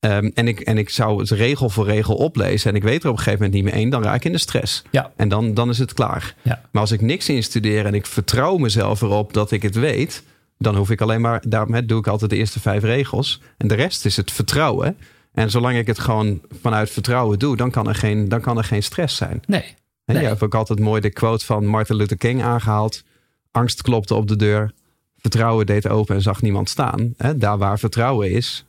Ehm, 0.00 0.30
en, 0.34 0.48
ik, 0.48 0.60
en 0.60 0.78
ik 0.78 0.90
zou 0.90 1.18
het 1.20 1.30
regel 1.30 1.68
voor 1.70 1.84
regel 1.86 2.14
oplezen. 2.14 2.70
En 2.70 2.76
ik 2.76 2.82
weet 2.82 3.02
er 3.02 3.08
op 3.10 3.16
een 3.16 3.22
gegeven 3.22 3.44
moment 3.44 3.54
niet 3.54 3.64
meer 3.72 3.80
één. 3.82 3.90
Dan 3.90 4.02
raak 4.02 4.14
ik 4.16 4.24
in 4.24 4.32
de 4.32 4.38
stress. 4.38 4.82
Ja. 4.90 5.12
En 5.16 5.28
dan, 5.28 5.54
dan 5.54 5.68
is 5.68 5.78
het 5.78 5.92
klaar. 5.94 6.34
Ja. 6.42 6.60
Maar 6.72 6.82
als 6.82 6.92
ik 6.92 7.00
niks 7.00 7.28
instudeer 7.28 7.86
en 7.86 7.94
ik 7.94 8.06
vertrouw 8.06 8.56
mezelf 8.56 9.00
erop 9.02 9.32
dat 9.32 9.50
ik 9.50 9.62
het 9.62 9.74
weet. 9.74 10.22
Dan 10.58 10.76
hoef 10.76 10.90
ik 10.90 11.00
alleen 11.00 11.20
maar, 11.20 11.42
daarom 11.48 11.86
doe 11.86 11.98
ik 11.98 12.06
altijd 12.06 12.30
de 12.30 12.36
eerste 12.36 12.60
vijf 12.60 12.82
regels. 12.82 13.40
En 13.58 13.68
de 13.68 13.74
rest 13.74 14.04
is 14.04 14.16
het 14.16 14.32
vertrouwen. 14.32 14.96
En 15.34 15.50
zolang 15.50 15.76
ik 15.78 15.86
het 15.86 15.98
gewoon 15.98 16.40
vanuit 16.62 16.90
vertrouwen 16.90 17.38
doe, 17.38 17.56
dan 17.56 17.70
kan 17.70 17.88
er 17.88 17.94
geen, 17.94 18.28
dan 18.28 18.40
kan 18.40 18.58
er 18.58 18.64
geen 18.64 18.82
stress 18.82 19.16
zijn. 19.16 19.42
Nee. 19.46 19.64
Nee. 20.06 20.22
Je 20.22 20.28
hebt 20.28 20.42
ook 20.42 20.54
altijd 20.54 20.78
mooi 20.80 21.00
de 21.00 21.10
quote 21.10 21.44
van 21.44 21.66
Martin 21.66 21.96
Luther 21.96 22.16
King 22.16 22.42
aangehaald. 22.42 23.04
Angst 23.50 23.82
klopte 23.82 24.14
op 24.14 24.28
de 24.28 24.36
deur. 24.36 24.72
Vertrouwen 25.16 25.66
deed 25.66 25.88
open 25.88 26.14
en 26.14 26.22
zag 26.22 26.42
niemand 26.42 26.68
staan. 26.68 27.14
Daar 27.36 27.58
waar 27.58 27.78
vertrouwen 27.78 28.30
is, 28.30 28.64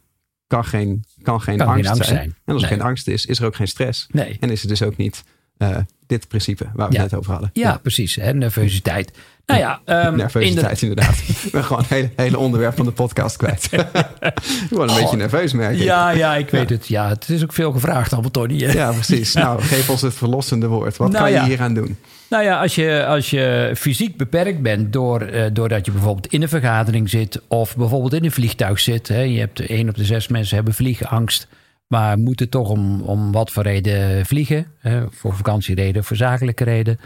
kan 0.48 0.65
geen, 0.65 1.03
kan 1.22 1.41
geen, 1.41 1.58
Kan 1.58 1.74
geen 1.74 1.88
angst, 1.88 2.06
zijn. 2.06 2.17
zijn. 2.17 2.36
En 2.46 2.53
als 2.53 2.63
er 2.63 2.70
Nee. 2.70 2.77
geen 2.77 2.88
angst 2.88 3.08
is, 3.08 3.25
is 3.25 3.39
er 3.39 3.46
ook 3.46 3.56
geen 3.56 3.67
stress. 3.67 4.08
Nee. 4.12 4.38
En 4.39 4.50
is 4.50 4.62
er 4.62 4.67
dus 4.67 4.82
ook 4.82 4.98
niet 4.98 5.24
eh, 5.58 5.77
dit 6.07 6.27
principe 6.27 6.65
waar 6.73 6.87
we 6.89 6.93
Ja. 6.95 7.01
het 7.01 7.11
net 7.11 7.19
over 7.19 7.31
hadden. 7.31 7.49
Ja, 7.53 7.77
precies. 7.81 8.15
Hè? 8.15 8.33
Nervositeit. 8.33 9.11
Nou 9.45 9.59
ja, 9.59 9.79
ehm, 9.85 10.15
Nervositeit 10.23 10.81
inderdaad. 10.81 11.17
Ik 11.43 11.51
ben 11.51 11.63
gewoon 11.63 11.81
het 11.81 11.91
hele, 11.91 12.09
hele 12.15 12.37
onderwerp 12.37 12.75
van 12.75 12.85
de 12.85 12.91
podcast 12.91 13.37
kwijt. 13.37 13.69
ik 13.71 13.79
word 14.69 14.89
een 14.89 14.95
Oh. 14.95 14.95
beetje 15.01 15.17
nerveus, 15.17 15.53
merk 15.53 15.75
ik. 15.75 15.83
Ja, 15.83 16.09
ja, 16.09 16.35
ik 16.35 16.49
weet 16.49 16.69
het. 16.69 16.87
Ja, 16.87 17.09
het 17.09 17.29
is 17.29 17.43
ook 17.43 17.53
veel 17.53 17.71
gevraagd, 17.71 18.13
allemaal 18.13 18.31
Tony. 18.31 18.53
Ja, 18.53 18.91
precies. 18.91 19.33
Nou, 19.33 19.61
geef 19.61 19.89
ons 19.89 20.01
het 20.01 20.13
verlossende 20.13 20.67
woord. 20.67 20.97
Wat 20.97 21.11
Nou 21.11 21.23
kan 21.23 21.33
je 21.33 21.43
hier 21.43 21.61
aan 21.61 21.73
doen? 21.73 21.97
Nou 22.29 22.43
ja, 22.43 22.61
als 22.61 22.75
je, 22.75 23.05
als 23.05 23.29
je 23.29 23.71
fysiek 23.77 24.17
beperkt 24.17 24.61
bent 24.61 24.93
door, 24.93 25.21
eh, 25.21 25.45
doordat 25.53 25.85
je 25.85 25.91
bijvoorbeeld 25.91 26.27
in 26.33 26.41
een 26.41 26.49
vergadering 26.49 27.09
zit 27.09 27.41
of 27.47 27.75
bijvoorbeeld 27.75 28.13
in 28.13 28.23
een 28.23 28.31
vliegtuig 28.31 28.79
zit. 28.79 29.07
Hè, 29.07 29.21
je 29.21 29.39
hebt 29.39 29.59
één 29.59 29.89
op 29.89 29.95
de 29.95 30.05
zes 30.05 30.27
mensen 30.27 30.55
hebben 30.55 30.73
vliegangst, 30.73 31.47
maar 31.88 32.17
moeten 32.17 32.50
toch 32.50 32.70
om, 32.70 33.01
om 33.01 33.32
wat 33.32 33.51
voor 33.51 33.63
reden 33.63 34.25
vliegen. 34.25 34.67
Hè, 34.79 35.12
voor 35.12 35.36
vakantiereden, 35.36 36.03
voor 36.03 36.17
zakelijke 36.17 36.63
reden. 36.63 37.00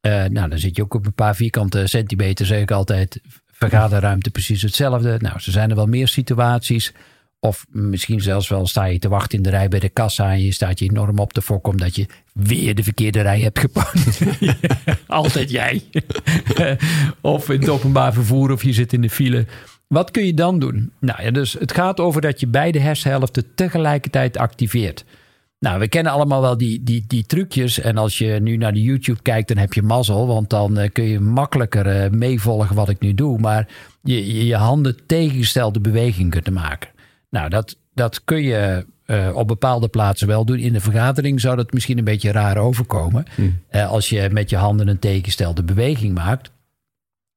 Eh, 0.00 0.24
nou, 0.24 0.48
dan 0.48 0.58
zit 0.58 0.76
je 0.76 0.82
ook 0.82 0.94
op 0.94 1.06
een 1.06 1.12
paar 1.12 1.36
vierkante 1.36 1.86
centimeter, 1.86 2.46
zeg 2.46 2.60
ik 2.60 2.70
altijd. 2.70 3.20
Vergaderruimte 3.52 4.30
precies 4.30 4.62
hetzelfde. 4.62 5.16
Nou, 5.18 5.34
er 5.34 5.52
zijn 5.52 5.70
er 5.70 5.76
wel 5.76 5.86
meer 5.86 6.08
situaties. 6.08 6.92
Of 7.40 7.66
misschien 7.68 8.20
zelfs 8.20 8.48
wel 8.48 8.66
sta 8.66 8.84
je 8.84 8.98
te 8.98 9.08
wachten 9.08 9.38
in 9.38 9.44
de 9.44 9.50
rij 9.50 9.68
bij 9.68 9.78
de 9.78 9.88
kassa 9.88 10.32
en 10.32 10.42
je 10.42 10.52
staat 10.52 10.78
je 10.78 10.84
enorm 10.84 11.18
op 11.18 11.32
te 11.32 11.42
fokken 11.42 11.72
omdat 11.72 11.96
je 11.96 12.06
weer 12.32 12.74
de 12.74 12.82
verkeerde 12.82 13.20
rij 13.20 13.40
hebt 13.40 13.58
gepakt. 13.58 14.20
Altijd 15.06 15.50
jij. 15.50 15.82
of 17.20 17.50
in 17.50 17.60
het 17.60 17.68
openbaar 17.68 18.12
vervoer 18.12 18.50
of 18.50 18.62
je 18.62 18.72
zit 18.72 18.92
in 18.92 19.00
de 19.00 19.10
file. 19.10 19.46
Wat 19.88 20.10
kun 20.10 20.26
je 20.26 20.34
dan 20.34 20.58
doen? 20.58 20.92
Nou 21.00 21.22
ja, 21.22 21.30
dus 21.30 21.52
het 21.52 21.72
gaat 21.72 22.00
over 22.00 22.20
dat 22.20 22.40
je 22.40 22.46
beide 22.46 22.78
hersenhelften 22.78 23.54
tegelijkertijd 23.54 24.36
activeert. 24.36 25.04
Nou, 25.58 25.78
we 25.78 25.88
kennen 25.88 26.12
allemaal 26.12 26.40
wel 26.40 26.56
die, 26.56 26.82
die, 26.82 27.04
die 27.06 27.26
trucjes. 27.26 27.80
En 27.80 27.96
als 27.96 28.18
je 28.18 28.40
nu 28.40 28.56
naar 28.56 28.72
de 28.72 28.82
YouTube 28.82 29.22
kijkt, 29.22 29.48
dan 29.48 29.56
heb 29.56 29.72
je 29.72 29.82
mazzel. 29.82 30.26
Want 30.26 30.50
dan 30.50 30.78
eh, 30.78 30.90
kun 30.92 31.04
je 31.04 31.20
makkelijker 31.20 31.86
eh, 31.86 32.10
meevolgen 32.10 32.76
wat 32.76 32.88
ik 32.88 33.00
nu 33.00 33.14
doe. 33.14 33.38
Maar 33.38 33.68
je, 34.02 34.34
je, 34.34 34.46
je 34.46 34.56
handen 34.56 35.06
tegengestelde 35.06 35.80
bewegingen 35.80 36.30
kunnen 36.30 36.52
maken. 36.52 36.90
Nou, 37.30 37.48
dat, 37.48 37.76
dat 37.94 38.24
kun 38.24 38.42
je 38.42 38.84
eh, 39.08 39.36
op 39.36 39.48
bepaalde 39.48 39.88
plaatsen 39.88 40.28
wel 40.28 40.44
doen. 40.44 40.58
In 40.58 40.72
de 40.72 40.80
vergadering 40.80 41.40
zou 41.40 41.56
dat 41.56 41.72
misschien 41.72 41.98
een 41.98 42.04
beetje 42.04 42.32
raar 42.32 42.56
overkomen. 42.56 43.24
Eh, 43.68 43.90
als 43.90 44.08
je 44.08 44.28
met 44.32 44.50
je 44.50 44.56
handen 44.56 44.88
een 44.88 44.98
tegengestelde 44.98 45.62
beweging 45.62 46.14
maakt. 46.14 46.50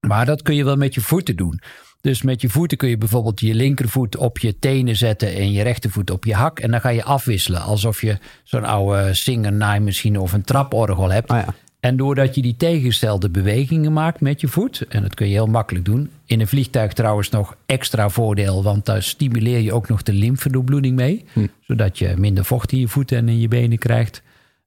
Maar 0.07 0.25
dat 0.25 0.41
kun 0.41 0.55
je 0.55 0.63
wel 0.63 0.75
met 0.75 0.93
je 0.93 1.01
voeten 1.01 1.35
doen. 1.35 1.59
Dus 2.01 2.21
met 2.21 2.41
je 2.41 2.49
voeten 2.49 2.77
kun 2.77 2.89
je 2.89 2.97
bijvoorbeeld 2.97 3.39
je 3.39 3.55
linkervoet 3.55 4.17
op 4.17 4.39
je 4.39 4.59
tenen 4.59 4.95
zetten 4.95 5.33
en 5.33 5.51
je 5.51 5.63
rechtervoet 5.63 6.09
op 6.11 6.25
je 6.25 6.33
hak. 6.33 6.59
En 6.59 6.71
dan 6.71 6.81
ga 6.81 6.89
je 6.89 7.03
afwisselen. 7.03 7.61
Alsof 7.61 8.01
je 8.01 8.17
zo'n 8.43 8.65
oude 8.65 9.13
singer-naaimachine 9.13 10.21
of 10.21 10.33
een 10.33 10.43
traporgel 10.43 11.11
hebt. 11.11 11.29
Ah 11.29 11.37
ja. 11.37 11.53
En 11.81 11.97
doordat 11.97 12.35
je 12.35 12.41
die 12.41 12.55
tegengestelde 12.55 13.29
bewegingen 13.29 13.93
maakt 13.93 14.19
met 14.19 14.41
je 14.41 14.47
voet, 14.47 14.85
en 14.89 15.01
dat 15.01 15.13
kun 15.13 15.27
je 15.27 15.33
heel 15.33 15.47
makkelijk 15.47 15.85
doen. 15.85 16.09
In 16.25 16.39
een 16.39 16.47
vliegtuig 16.47 16.93
trouwens 16.93 17.29
nog 17.29 17.55
extra 17.65 18.09
voordeel, 18.09 18.63
want 18.63 18.85
daar 18.85 19.03
stimuleer 19.03 19.59
je 19.59 19.73
ook 19.73 19.87
nog 19.87 20.03
de 20.03 20.13
lymfedoorbloeding 20.13 20.95
mee. 20.95 21.25
Zodat 21.61 21.97
je 21.97 22.13
minder 22.17 22.45
vocht 22.45 22.71
in 22.71 22.79
je 22.79 22.87
voeten 22.87 23.17
en 23.17 23.29
in 23.29 23.39
je 23.39 23.47
benen 23.47 23.77
krijgt. 23.77 24.21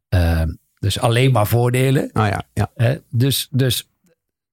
Eh, 0.09 0.43
dus 0.79 0.99
alleen 0.99 1.33
maar 1.33 1.47
voordelen. 1.47 2.11
Ah 2.13 2.29
ja, 2.29 2.45
ja. 2.55 2.99
Dus, 3.11 3.49
dus, 3.51 3.89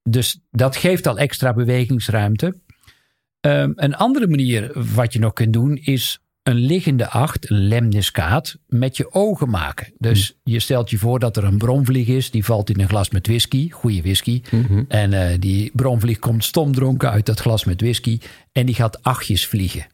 dus 0.03 0.39
dat 0.51 0.75
geeft 0.75 1.07
al 1.07 1.17
extra 1.17 1.53
bewegingsruimte. 1.53 2.55
Ehm, 3.41 3.71
een 3.75 3.95
andere 3.95 4.27
manier 4.27 4.71
wat 4.93 5.13
je 5.13 5.19
nog 5.19 5.33
kunt 5.33 5.53
doen 5.53 5.77
is 5.77 6.19
een 6.43 6.55
liggende 6.55 7.07
acht, 7.07 7.49
een 7.49 7.67
lemniscaat, 7.67 8.57
met 8.67 8.97
je 8.97 9.13
ogen 9.13 9.49
maken. 9.49 9.93
Dus 9.97 10.37
je 10.43 10.59
stelt 10.59 10.89
je 10.89 10.97
voor 10.97 11.19
dat 11.19 11.37
er 11.37 11.43
een 11.43 11.57
bromvlieg 11.57 12.07
is, 12.07 12.31
die 12.31 12.45
valt 12.45 12.69
in 12.69 12.79
een 12.79 12.87
glas 12.87 13.09
met 13.09 13.27
whisky, 13.27 13.69
goede 13.69 14.01
whisky. 14.01 14.41
En 14.87 15.13
eh, 15.13 15.39
die 15.39 15.71
bromvlieg 15.73 16.19
komt 16.19 16.43
stomdronken 16.43 17.11
uit 17.11 17.25
dat 17.25 17.39
glas 17.39 17.65
met 17.65 17.81
whisky 17.81 18.19
en 18.51 18.65
die 18.65 18.75
gaat 18.75 19.03
achtjes 19.03 19.47
vliegen. 19.47 19.85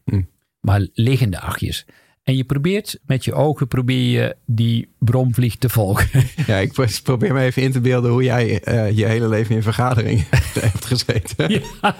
Maar 0.60 0.88
liggende 0.94 1.40
achtjes. 1.40 1.86
En 2.28 2.36
je 2.36 2.44
probeert 2.44 3.00
met 3.06 3.26
je 3.26 3.34
ogen 3.34 3.68
probeer 3.68 4.10
je 4.22 4.36
die 4.46 4.88
bromvlieg 5.00 5.56
te 5.56 5.70
volgen. 5.70 6.24
Ja, 6.48 6.58
ik 6.58 6.72
pro- 6.72 6.86
probeer 7.04 7.34
me 7.34 7.42
even 7.42 7.62
in 7.62 7.72
te 7.72 7.82
beelden 7.82 8.12
hoe 8.12 8.24
jij 8.24 8.62
eh, 8.64 8.98
je 8.98 9.06
hele 9.06 9.28
leven 9.30 9.56
in 9.56 9.64
vergaderingen 9.64 10.26
hebt 10.60 10.86
gezeten. 10.86 11.52
Ja, 11.82 11.96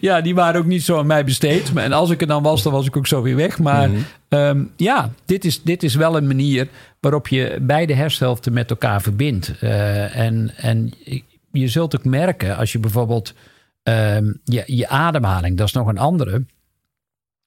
ja, 0.00 0.20
die 0.20 0.34
waren 0.34 0.60
ook 0.60 0.66
niet 0.66 0.82
zo 0.82 0.98
aan 0.98 1.06
mij 1.06 1.24
besteed. 1.24 1.72
En 1.74 1.92
als 1.92 2.10
ik 2.10 2.20
er 2.20 2.26
dan 2.26 2.42
was, 2.42 2.62
dan 2.62 2.72
was 2.72 2.86
ik 2.86 2.96
ook 2.96 3.06
zo 3.06 3.22
weer 3.22 3.36
weg. 3.36 3.58
Maar 3.58 3.90
ehm, 4.28 4.64
ja, 4.76 5.12
dit 5.24 5.44
is, 5.44 5.62
dit 5.62 5.82
is 5.82 5.94
wel 5.94 6.16
een 6.16 6.26
manier 6.26 6.68
waarop 7.00 7.28
je 7.28 7.58
beide 7.60 7.94
hersenhelften 7.94 8.52
met 8.52 8.70
elkaar 8.70 9.02
verbindt. 9.02 9.52
Eh, 9.60 10.16
en, 10.16 10.52
en 10.56 10.92
je 11.52 11.68
zult 11.68 11.96
ook 11.96 12.04
merken 12.04 12.56
als 12.56 12.72
je 12.72 12.78
bijvoorbeeld 12.78 13.34
ehm, 13.82 14.32
je, 14.44 14.62
je 14.66 14.88
ademhaling, 14.88 15.56
dat 15.56 15.66
is 15.66 15.72
nog 15.72 15.86
een 15.86 15.98
andere. 15.98 16.44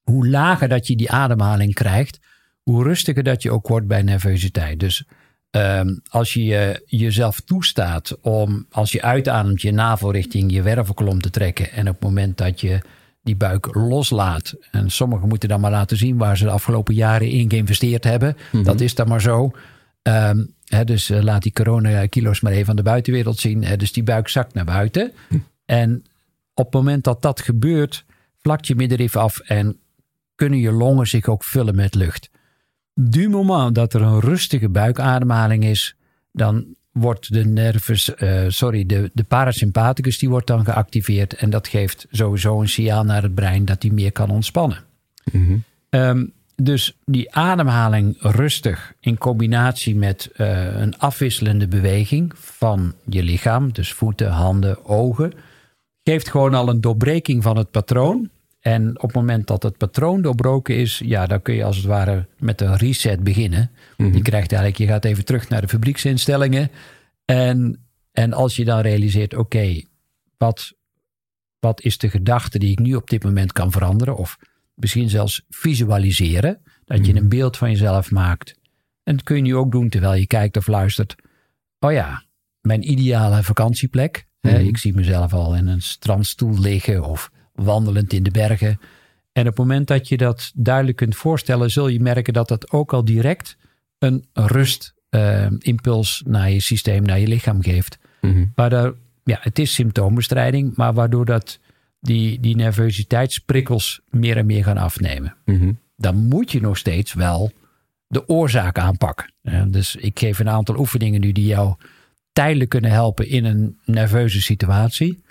Hoe 0.09 0.27
lager 0.27 0.67
dat 0.67 0.87
je 0.87 0.95
die 0.95 1.11
ademhaling 1.11 1.73
krijgt, 1.73 2.19
hoe 2.63 2.83
rustiger 2.83 3.23
dat 3.23 3.41
je 3.41 3.51
ook 3.51 3.67
wordt 3.67 3.87
bij 3.87 4.01
nervositeit. 4.01 4.79
Dus 4.79 5.05
Ehm, 5.51 5.95
als 6.09 6.33
je 6.33 6.45
je 6.45 6.83
jezelf 6.85 7.39
toestaat 7.39 8.17
om, 8.21 8.65
als 8.71 8.91
je 8.91 9.01
uitademt, 9.01 9.61
je 9.61 9.71
navel 9.71 10.11
richting 10.11 10.51
je 10.51 10.61
wervelkolom 10.61 11.21
te 11.21 11.29
trekken. 11.29 11.71
En 11.71 11.87
op 11.87 11.93
het 11.93 12.03
moment 12.03 12.37
dat 12.37 12.61
je 12.61 12.79
die 13.23 13.35
buik 13.35 13.75
loslaat. 13.75 14.55
En 14.71 14.89
sommigen 14.89 15.27
moeten 15.27 15.49
dan 15.49 15.59
maar 15.59 15.71
laten 15.71 15.97
zien 15.97 16.17
waar 16.17 16.37
ze 16.37 16.43
de 16.43 16.49
afgelopen 16.49 16.93
jaren 16.93 17.29
in 17.29 17.49
geïnvesteerd 17.49 18.03
hebben. 18.03 18.37
Dat 18.63 18.81
is 18.81 18.95
dan 18.95 19.07
maar 19.07 19.21
zo. 19.21 19.51
Ehm, 20.01 20.45
dus 20.85 21.09
eh, 21.09 21.21
laat 21.21 21.43
die 21.43 21.53
corona-kilo's 21.53 22.41
maar 22.41 22.51
even 22.51 22.69
aan 22.69 22.75
de 22.75 22.83
buitenwereld 22.83 23.39
zien. 23.39 23.65
Dus 23.77 23.91
die 23.91 24.03
buik 24.03 24.27
zakt 24.27 24.53
naar 24.53 24.65
buiten. 24.65 25.11
En 25.65 26.03
op 26.53 26.65
het 26.65 26.73
moment 26.73 27.03
dat 27.03 27.21
dat 27.21 27.41
gebeurt, 27.41 28.05
vlakt 28.37 28.67
je 28.67 28.75
middenrif 28.75 29.15
af 29.15 29.39
en 29.39 29.77
kunnen 30.39 30.59
je 30.59 30.71
longen 30.71 31.07
zich 31.07 31.27
ook 31.27 31.43
vullen 31.43 31.75
met 31.75 31.95
lucht. 31.95 32.29
Du 32.93 33.29
moment 33.29 33.75
dat 33.75 33.93
er 33.93 34.01
een 34.01 34.19
rustige 34.19 34.69
buikademhaling 34.69 35.63
is, 35.65 35.95
dan 36.31 36.65
wordt 36.91 37.33
de 37.33 37.45
nervus, 37.45 38.15
eh, 38.15 38.45
sorry, 38.47 38.85
de, 38.85 39.11
de 39.13 39.23
parasympathicus 39.23 40.17
die 40.17 40.29
wordt 40.29 40.47
dan 40.47 40.65
geactiveerd. 40.65 41.33
En 41.33 41.49
dat 41.49 41.67
geeft 41.67 42.07
sowieso 42.11 42.61
een 42.61 42.69
signaal 42.69 43.03
naar 43.03 43.21
het 43.21 43.35
brein 43.35 43.65
dat 43.65 43.81
hij 43.81 43.91
meer 43.91 44.11
kan 44.11 44.29
ontspannen. 44.29 44.83
Ehm, 45.89 46.25
dus 46.55 46.97
die 47.05 47.35
ademhaling 47.35 48.15
rustig 48.19 48.93
in 48.99 49.17
combinatie 49.17 49.95
met 49.95 50.29
eh, 50.35 50.79
een 50.79 50.97
afwisselende 50.97 51.67
beweging 51.67 52.31
van 52.35 52.93
je 53.05 53.23
lichaam, 53.23 53.73
dus 53.73 53.93
voeten, 53.93 54.29
handen, 54.29 54.85
ogen, 54.85 55.33
geeft 56.03 56.29
gewoon 56.29 56.53
al 56.53 56.69
een 56.69 56.81
doorbreking 56.81 57.43
van 57.43 57.57
het 57.57 57.71
patroon. 57.71 58.29
En 58.69 58.95
op 58.95 59.01
het 59.01 59.15
moment 59.15 59.47
dat 59.47 59.63
het 59.63 59.77
patroon 59.77 60.21
doorbroken 60.21 60.75
is, 60.75 61.01
ja, 61.05 61.27
dan 61.27 61.41
kun 61.41 61.53
je 61.53 61.63
als 61.63 61.77
het 61.77 61.85
ware 61.85 62.27
met 62.37 62.61
een 62.61 62.77
reset 62.77 63.23
beginnen. 63.23 63.71
Je 63.97 64.21
krijgt 64.21 64.51
eigenlijk, 64.51 64.77
je 64.77 64.87
gaat 64.87 65.05
even 65.05 65.25
terug 65.25 65.49
naar 65.49 65.61
de 65.61 65.67
fabrieksinstellingen. 65.67 66.71
En, 67.25 67.87
en 68.11 68.33
als 68.33 68.55
je 68.55 68.65
dan 68.65 68.79
realiseert, 68.79 69.35
oké, 69.35 69.81
wat, 70.37 70.73
wat 71.59 71.81
is 71.81 71.97
de 71.97 72.09
gedachte 72.09 72.59
die 72.59 72.71
ik 72.71 72.79
nu 72.79 72.95
op 72.95 73.09
dit 73.09 73.23
moment 73.23 73.51
kan 73.51 73.71
veranderen? 73.71 74.17
Of 74.17 74.37
misschien 74.73 75.09
zelfs 75.09 75.45
visualiseren. 75.49 76.61
Dat 76.85 77.05
je 77.05 77.15
een 77.15 77.29
beeld 77.29 77.57
van 77.57 77.69
jezelf 77.69 78.11
maakt. 78.11 78.55
En 79.03 79.15
dat 79.15 79.25
kun 79.25 79.35
je 79.35 79.41
nu 79.41 79.55
ook 79.55 79.71
doen 79.71 79.89
terwijl 79.89 80.13
je 80.13 80.27
kijkt 80.27 80.57
of 80.57 80.67
luistert. 80.67 81.15
Oh 81.79 81.91
ja, 81.91 82.23
mijn 82.61 82.91
ideale 82.91 83.43
vakantieplek. 83.43 84.25
Hè, 84.39 84.59
ik 84.59 84.77
zie 84.77 84.93
mezelf 84.93 85.33
al 85.33 85.55
in 85.55 85.67
een 85.67 85.81
strandstoel 85.81 86.59
liggen 86.59 87.03
of 87.03 87.31
wandelend 87.63 88.13
in 88.13 88.23
de 88.23 88.31
bergen. 88.31 88.79
En 89.31 89.41
op 89.41 89.47
het 89.47 89.57
moment 89.57 89.87
dat 89.87 90.07
je 90.07 90.17
dat 90.17 90.51
duidelijk 90.55 90.97
kunt 90.97 91.15
voorstellen, 91.15 91.71
zul 91.71 91.87
je 91.87 91.99
merken 91.99 92.33
dat 92.33 92.47
dat 92.47 92.71
ook 92.71 92.93
al 92.93 93.05
direct 93.05 93.57
een 93.97 94.25
rustimpuls 94.33 96.23
naar 96.25 96.51
je 96.51 96.59
systeem, 96.59 97.03
naar 97.03 97.19
je 97.19 97.27
lichaam 97.27 97.61
geeft. 97.61 97.99
Waardoor, 98.55 98.97
ja, 99.23 99.37
het 99.41 99.59
is 99.59 99.73
symptoombestrijding, 99.73 100.75
maar 100.75 100.93
waardoor 100.93 101.25
dat 101.25 101.59
die, 101.99 102.39
die 102.39 102.55
nervositeitsprikkels 102.55 104.01
meer 104.09 104.37
en 104.37 104.45
meer 104.45 104.63
gaan 104.63 104.77
afnemen. 104.77 105.35
dan 105.95 106.15
moet 106.15 106.51
je 106.51 106.61
nog 106.61 106.77
steeds 106.77 107.13
wel 107.13 107.51
de 108.07 108.27
oorzaak 108.27 108.77
aanpakken. 108.77 109.33
Uh, 109.43 109.63
dus 109.67 109.95
ik 109.95 110.19
geef 110.19 110.39
een 110.39 110.49
aantal 110.49 110.77
oefeningen 110.77 111.21
nu 111.21 111.31
die 111.31 111.45
jou 111.45 111.75
tijdelijk 112.33 112.69
kunnen 112.69 112.91
helpen 112.91 113.27
in 113.27 113.45
een 113.45 113.79
nerveuze 113.85 114.41
situatie. 114.41 115.23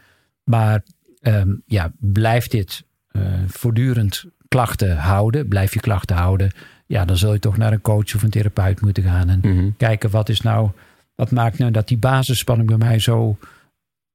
Maar 0.45 0.83
um, 1.23 1.63
ja, 1.67 1.93
blijft 1.99 2.51
dit 2.51 2.85
uh, 3.13 3.23
voortdurend 3.47 4.25
klachten 4.49 4.97
houden, 4.97 5.49
blijf 5.49 5.75
je 5.75 5.81
klachten 5.81 6.17
houden, 6.17 6.51
ja, 6.87 7.05
dan 7.05 7.17
zul 7.17 7.33
je 7.33 7.39
toch 7.39 7.57
naar 7.57 7.73
een 7.73 7.81
coach 7.81 8.15
of 8.15 8.23
een 8.23 8.31
therapeut 8.31 8.81
moeten 8.81 9.03
gaan 9.03 9.29
en 9.29 9.41
Mhm. 9.43 9.71
kijken 9.77 10.11
wat 10.11 10.29
is 10.29 10.41
nou, 10.41 10.71
wat 11.15 11.31
maakt 11.31 11.59
nou 11.59 11.71
dat 11.71 11.89
die 11.89 11.99
basisspanning 11.99 12.69
bij 12.69 12.79
mij 12.79 12.99
zo 12.99 13.37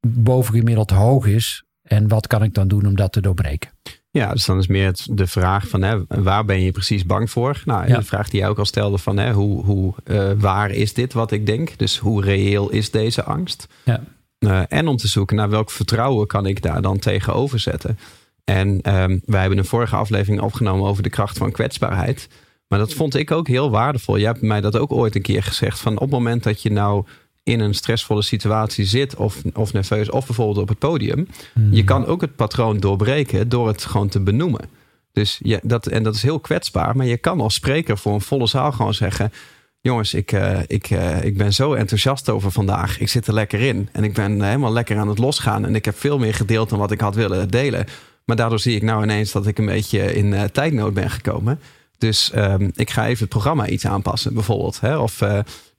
bovengemiddeld 0.08 0.90
hoog 0.90 1.26
is 1.26 1.64
en 1.84 2.08
wat 2.08 2.28
kan 2.28 2.44
ik 2.44 2.54
dan 2.54 2.68
doen 2.68 2.86
om 2.86 2.96
dat 2.96 3.12
te 3.12 3.22
doorbreken? 3.22 3.70
Ja, 4.12 4.32
dus 4.32 4.46
dan 4.46 4.58
is 4.58 4.68
meer 4.68 4.86
het, 4.86 5.08
de 5.12 5.28
vraag 5.28 5.68
van 5.68 5.82
hè, 5.82 5.98
waar 6.08 6.46
ben 6.46 6.62
je 6.62 6.72
precies 6.72 7.06
bang 7.06 7.30
voor? 7.30 7.62
Nou, 7.66 7.88
Ja. 7.88 7.98
de 7.98 8.04
vraag 8.06 8.30
die 8.30 8.40
jij 8.40 8.50
ook 8.50 8.58
al 8.60 8.66
stelde 8.66 8.98
van 8.98 9.18
hè, 9.18 9.32
hoe, 9.34 9.64
hoe 9.64 9.94
eh, 10.04 10.32
waar 10.38 10.72
is 10.72 10.94
dit 10.94 11.14
wat 11.14 11.32
ik 11.32 11.46
denk? 11.46 11.78
Dus 11.78 11.98
hoe 11.98 12.22
reëel 12.24 12.70
is 12.70 12.92
deze 12.92 13.24
angst? 13.24 13.68
Ja. 13.86 14.02
Eh, 14.44 14.62
en 14.68 14.88
om 14.88 14.98
te 14.98 15.08
zoeken 15.08 15.36
naar 15.36 15.50
welk 15.50 15.72
vertrouwen 15.72 16.28
kan 16.28 16.46
ik 16.46 16.62
daar 16.62 16.82
dan 16.82 17.00
tegenover 17.00 17.60
zetten. 17.60 18.00
En 18.44 18.82
ehm, 18.82 19.20
wij 19.26 19.40
hebben 19.40 19.58
een 19.58 19.66
vorige 19.66 19.96
aflevering 19.96 20.42
opgenomen 20.42 20.88
over 20.88 21.04
de 21.04 21.10
kracht 21.10 21.38
van 21.38 21.52
kwetsbaarheid. 21.52 22.28
Maar 22.68 22.80
dat 22.80 22.94
vond 22.94 23.16
ik 23.16 23.32
ook 23.32 23.48
heel 23.48 23.70
waardevol. 23.70 24.16
Je 24.16 24.26
hebt 24.26 24.42
mij 24.42 24.62
dat 24.62 24.78
ook 24.78 24.92
ooit 24.92 25.16
een 25.16 25.22
keer 25.22 25.44
gezegd. 25.44 25.80
Van 25.80 25.94
op 25.94 26.00
het 26.00 26.10
moment 26.10 26.44
dat 26.44 26.62
je 26.62 26.72
nou 26.72 27.06
in 27.44 27.60
een 27.60 27.74
stressvolle 27.74 28.22
situatie 28.22 28.86
zit 28.86 29.16
of, 29.16 29.42
of 29.54 29.74
nerveus 29.74 30.10
of 30.10 30.26
bijvoorbeeld 30.26 30.58
op 30.58 30.68
het 30.68 30.80
podium. 30.80 31.28
Je 31.72 31.84
kan 31.84 32.06
ook 32.06 32.22
het 32.22 32.36
patroon 32.36 32.78
doorbreken 32.78 33.50
door 33.50 33.68
het 33.68 33.86
gewoon 33.86 34.10
te 34.10 34.20
benoemen. 34.20 34.70
Dus 35.12 35.40
je, 35.44 35.60
dat, 35.64 35.88
en 35.88 36.04
dat 36.04 36.16
is 36.16 36.24
heel 36.24 36.40
kwetsbaar. 36.40 36.96
Maar 36.96 37.06
je 37.06 37.18
kan 37.18 37.42
als 37.42 37.54
spreker 37.54 37.98
voor 37.98 38.14
een 38.14 38.22
volle 38.22 38.48
zaal 38.48 38.72
gewoon 38.72 38.94
zeggen... 38.94 39.32
jongens, 39.84 40.14
ik, 40.14 40.32
eh, 40.32 40.60
ik, 40.68 40.90
eh, 40.90 41.24
ik 41.24 41.38
ben 41.38 41.54
zo 41.54 41.74
enthousiast 41.74 42.30
over 42.30 42.52
vandaag. 42.52 43.00
Ik 43.00 43.10
zit 43.10 43.28
er 43.28 43.34
lekker 43.34 43.60
in. 43.60 43.90
En 43.92 44.04
ik 44.04 44.14
ben 44.14 44.42
helemaal 44.42 44.74
lekker 44.74 44.98
aan 44.98 45.08
het 45.08 45.18
losgaan. 45.18 45.66
En 45.66 45.76
ik 45.76 45.86
heb 45.86 46.00
veel 46.00 46.20
meer 46.20 46.34
gedeeld 46.34 46.70
dan 46.70 46.80
wat 46.80 46.92
ik 46.92 47.02
had 47.02 47.16
willen 47.16 47.50
delen. 47.50 47.86
Maar 48.26 48.36
daardoor 48.36 48.60
zie 48.60 48.76
ik 48.76 48.82
nou 48.82 49.04
ineens 49.04 49.32
dat 49.32 49.48
ik 49.48 49.58
een 49.58 49.66
beetje 49.66 50.14
in 50.14 50.34
eh, 50.34 50.44
tijdnood 50.44 50.94
ben 50.94 51.10
gekomen. 51.10 51.60
Dus 51.98 52.32
ehm, 52.32 52.70
ik 52.76 52.90
ga 52.90 53.08
even 53.08 53.20
het 53.20 53.30
programma 53.30 53.68
iets 53.68 53.86
aanpassen, 53.86 54.34
bijvoorbeeld. 54.34 54.80
Hè? 54.80 54.98
Of 54.98 55.22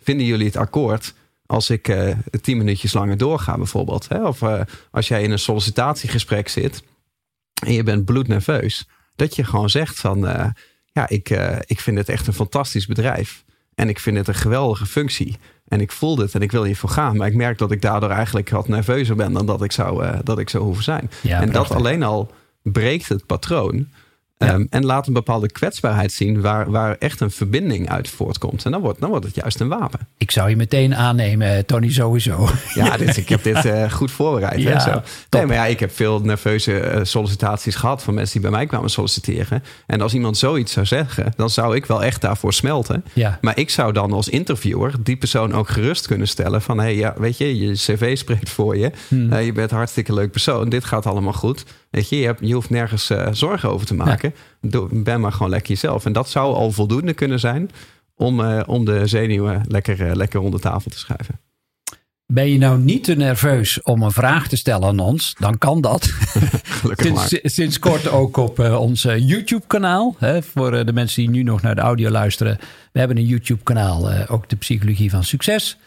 vinden 0.03 0.27
jullie 0.27 0.47
het 0.47 0.57
akkoord 0.57 1.15
als 1.47 1.71
ik 1.71 1.97
tien 2.41 2.57
minuutjes 2.57 2.93
langer 2.93 3.17
doorga, 3.17 3.57
bijvoorbeeld? 3.57 4.09
Hè? 4.09 4.27
Of 4.27 4.43
als 4.91 5.09
jij 5.09 5.23
in 5.23 5.31
een 5.31 5.39
sollicitatiegesprek 5.39 6.49
zit 6.49 6.83
en 7.63 7.73
je 7.73 7.83
bent 7.83 8.05
bloednerveus, 8.05 8.89
dat 9.17 9.37
je 9.37 9.45
gewoon 9.45 9.71
zegt 9.71 10.01
van, 10.01 10.19
ja, 10.93 11.09
ik, 11.09 11.31
ik 11.67 11.81
vind 11.81 11.99
het 11.99 12.09
echt 12.09 12.27
een 12.27 12.33
fantastisch 12.33 12.87
bedrijf. 12.87 13.45
En 13.75 13.89
ik 13.89 13.99
vind 13.99 14.17
het 14.17 14.29
een 14.29 14.35
geweldige 14.35 14.87
functie. 14.87 15.37
En 15.69 15.81
ik 15.81 15.93
voel 15.93 16.17
dit 16.17 16.35
en 16.35 16.41
ik 16.43 16.53
wil 16.53 16.65
hiervoor 16.65 16.91
gaan. 16.91 17.17
Maar 17.17 17.29
ik 17.29 17.35
merk 17.35 17.59
dat 17.59 17.71
ik 17.71 17.83
daardoor 17.83 18.11
eigenlijk 18.11 18.51
wat 18.51 18.69
nerveuzer 18.69 19.17
ben 19.17 19.33
dan 19.33 19.47
dat 19.47 19.63
ik 19.63 19.73
zou, 19.73 20.05
eh, 20.05 20.19
dat 20.23 20.39
ik 20.39 20.49
zou 20.49 20.65
hoeven 20.65 20.85
zijn. 20.85 21.11
Ja, 21.21 21.41
en 21.41 21.53
dat 21.53 21.71
alleen 21.71 22.03
al 22.03 22.31
breekt 22.63 23.09
het 23.09 23.27
patroon. 23.27 23.89
Ja. 24.45 24.53
Ehm, 24.53 24.65
en 24.71 24.85
laat 24.85 25.07
een 25.07 25.13
bepaalde 25.13 25.51
kwetsbaarheid 25.53 26.13
zien 26.13 26.41
waar, 26.41 26.71
waar 26.71 26.97
echt 26.99 27.21
een 27.21 27.31
verbinding 27.31 27.89
uit 27.89 28.09
voortkomt. 28.09 28.65
En 28.65 28.71
dan 28.71 28.81
wordt, 28.81 29.01
dan 29.01 29.11
wordt 29.11 29.25
het 29.25 29.35
juist 29.35 29.61
een 29.61 29.69
wapen. 29.69 30.01
Ik 30.19 30.31
zou 30.31 30.49
je 30.51 30.57
meteen 30.57 30.95
aannemen, 30.95 31.67
Tony, 31.67 31.93
sowieso. 31.93 32.49
Ja, 32.75 32.97
dit, 32.97 33.17
ik 33.17 33.29
heb 33.29 33.43
dit 33.43 33.65
eh, 33.65 33.91
goed 33.91 34.11
voorbereid. 34.11 34.63
Ja, 34.63 34.73
hè, 34.73 34.81
zo. 34.81 35.03
Nee, 35.31 35.47
maar 35.47 35.57
ja, 35.57 35.67
ik 35.67 35.81
heb 35.81 35.93
veel 35.93 36.21
nerveuze 36.21 36.79
eh, 36.79 37.01
sollicitaties 37.05 37.75
gehad 37.75 38.03
van 38.03 38.15
mensen 38.15 38.41
die 38.41 38.51
bij 38.51 38.59
mij 38.59 38.67
kwamen 38.67 38.91
solliciteren. 38.91 39.63
En 39.87 40.01
als 40.01 40.15
iemand 40.15 40.37
zoiets 40.37 40.73
zou 40.73 40.87
zeggen, 40.87 41.33
dan 41.37 41.51
zou 41.51 41.77
ik 41.77 41.87
wel 41.87 42.05
echt 42.05 42.21
daarvoor 42.21 42.53
smelten. 42.53 43.05
Ja. 43.13 43.39
Maar 43.41 43.59
ik 43.59 43.71
zou 43.71 43.93
dan 43.93 44.13
als 44.13 44.29
interviewer 44.29 44.93
die 45.01 45.17
persoon 45.17 45.55
ook 45.55 45.69
gerust 45.69 46.07
kunnen 46.07 46.29
stellen 46.29 46.63
van... 46.63 46.79
hé, 46.79 46.85
hey, 46.85 46.97
ja, 46.97 47.15
weet 47.17 47.39
je, 47.39 47.59
je 47.59 47.73
cv 47.73 48.17
spreekt 48.17 48.51
voor 48.51 48.77
je. 48.77 48.91
Hmm. 49.09 49.33
Eh, 49.33 49.45
je 49.45 49.53
bent 49.53 49.71
een 49.71 49.77
hartstikke 49.77 50.15
leuk 50.15 50.31
persoon. 50.31 50.69
Dit 50.69 50.85
gaat 50.85 51.07
allemaal 51.07 51.33
goed. 51.33 51.65
Weet 51.95 52.09
je, 52.09 52.19
je, 52.19 52.27
hebt, 52.27 52.41
je 52.43 52.55
hoeft 52.55 52.71
nergens 52.71 53.11
eh, 53.11 53.29
zorgen 53.33 53.71
over 53.71 53.87
te 53.87 53.95
maken. 53.95 54.35
Ben 54.91 55.21
maar 55.21 55.33
gewoon 55.33 55.51
lekker 55.51 55.69
jezelf. 55.69 56.05
En 56.05 56.13
dat 56.13 56.29
zou 56.29 56.55
al 56.55 56.71
voldoende 56.71 57.15
kunnen 57.15 57.41
zijn 57.41 57.71
om, 58.17 58.41
eh, 58.41 58.63
om 58.67 58.85
de 58.85 59.07
zenuwen 59.07 59.65
lekker, 59.69 60.07
eh, 60.07 60.15
lekker 60.15 60.41
onder 60.41 60.61
tafel 60.61 60.91
te 60.91 60.99
schuiven. 60.99 61.41
Ben 62.27 62.49
je 62.49 62.59
nou 62.59 62.79
niet 62.79 63.05
te 63.05 63.15
nerveus 63.15 63.83
om 63.83 64.03
een 64.03 64.11
vraag 64.11 64.49
te 64.49 64.57
stellen 64.57 64.89
aan 64.89 64.99
ons? 64.99 65.35
Dan 65.39 65.59
kan 65.59 65.81
dat. 65.81 66.03
Sinds, 66.97 67.39
sinds 67.43 67.79
kort 67.79 68.09
ook 68.09 68.37
op 68.37 68.59
ons 68.59 69.03
YouTube-kanaal. 69.03 70.17
Voor 70.41 70.85
de 70.85 70.93
mensen 70.93 71.23
die 71.23 71.31
nu 71.31 71.43
nog 71.43 71.63
naar 71.63 71.75
de 71.75 71.81
audio 71.81 72.11
luisteren. 72.11 72.59
We 72.93 72.99
hebben 72.99 73.17
een 73.17 73.27
YouTube-kanaal, 73.27 74.11
ook 74.29 74.49
de 74.49 74.57
Psychologie 74.57 75.11
van 75.11 75.25
Succes. 75.25 75.79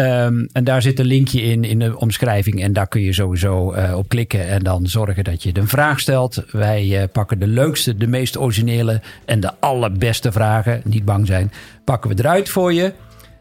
Ehm, 0.00 0.46
en 0.52 0.64
daar 0.64 0.82
zit 0.82 0.98
een 0.98 1.06
linkje 1.06 1.42
in, 1.42 1.64
in 1.64 1.78
de 1.78 1.98
omschrijving. 1.98 2.62
En 2.62 2.72
daar 2.72 2.88
kun 2.88 3.00
je 3.00 3.12
sowieso 3.12 3.72
eh, 3.72 3.96
op 3.96 4.08
klikken. 4.08 4.48
En 4.48 4.62
dan 4.62 4.86
zorgen 4.86 5.24
dat 5.24 5.42
je 5.42 5.50
een 5.52 5.68
vraag 5.68 6.00
stelt. 6.00 6.44
Wij 6.50 7.00
eh, 7.00 7.08
pakken 7.12 7.38
de 7.38 7.46
leukste, 7.46 7.94
de 7.94 8.06
meest 8.06 8.38
originele 8.38 9.00
en 9.24 9.40
de 9.40 9.50
allerbeste 9.60 10.32
vragen. 10.32 10.80
Niet 10.84 11.04
bang 11.04 11.26
zijn. 11.26 11.52
Pakken 11.84 12.10
we 12.10 12.16
eruit 12.18 12.48
voor 12.48 12.72
je. 12.72 12.92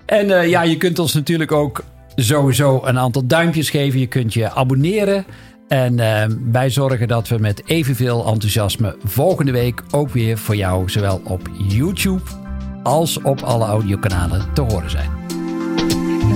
En 0.06 0.40
eh, 0.40 0.50
ja, 0.50 0.64
je 0.64 0.78
kunt 0.78 1.00
ons 1.00 1.14
natuurlijk 1.14 1.52
ook 1.52 1.84
sowieso 2.16 2.82
een 2.86 3.00
aantal 3.00 3.26
duimpjes 3.26 3.70
geven. 3.70 4.00
Je 4.00 4.08
kunt 4.08 4.34
je 4.34 4.52
abonneren. 4.52 5.26
En 5.68 6.00
eh, 6.00 6.26
wij 6.52 6.70
zorgen 6.70 7.08
dat 7.08 7.28
we 7.28 7.38
met 7.38 7.62
evenveel 7.66 8.26
enthousiasme 8.28 8.96
volgende 9.04 9.52
week 9.52 9.84
ook 9.92 10.10
weer 10.10 10.38
voor 10.38 10.56
jou, 10.56 10.90
zowel 10.90 11.22
op 11.24 11.50
YouTube 11.68 12.22
als 12.84 13.22
op 13.22 13.42
alle 13.42 13.66
audiokanalen, 13.66 14.54
te 14.54 14.62
horen 14.62 14.90
zijn. 14.90 15.19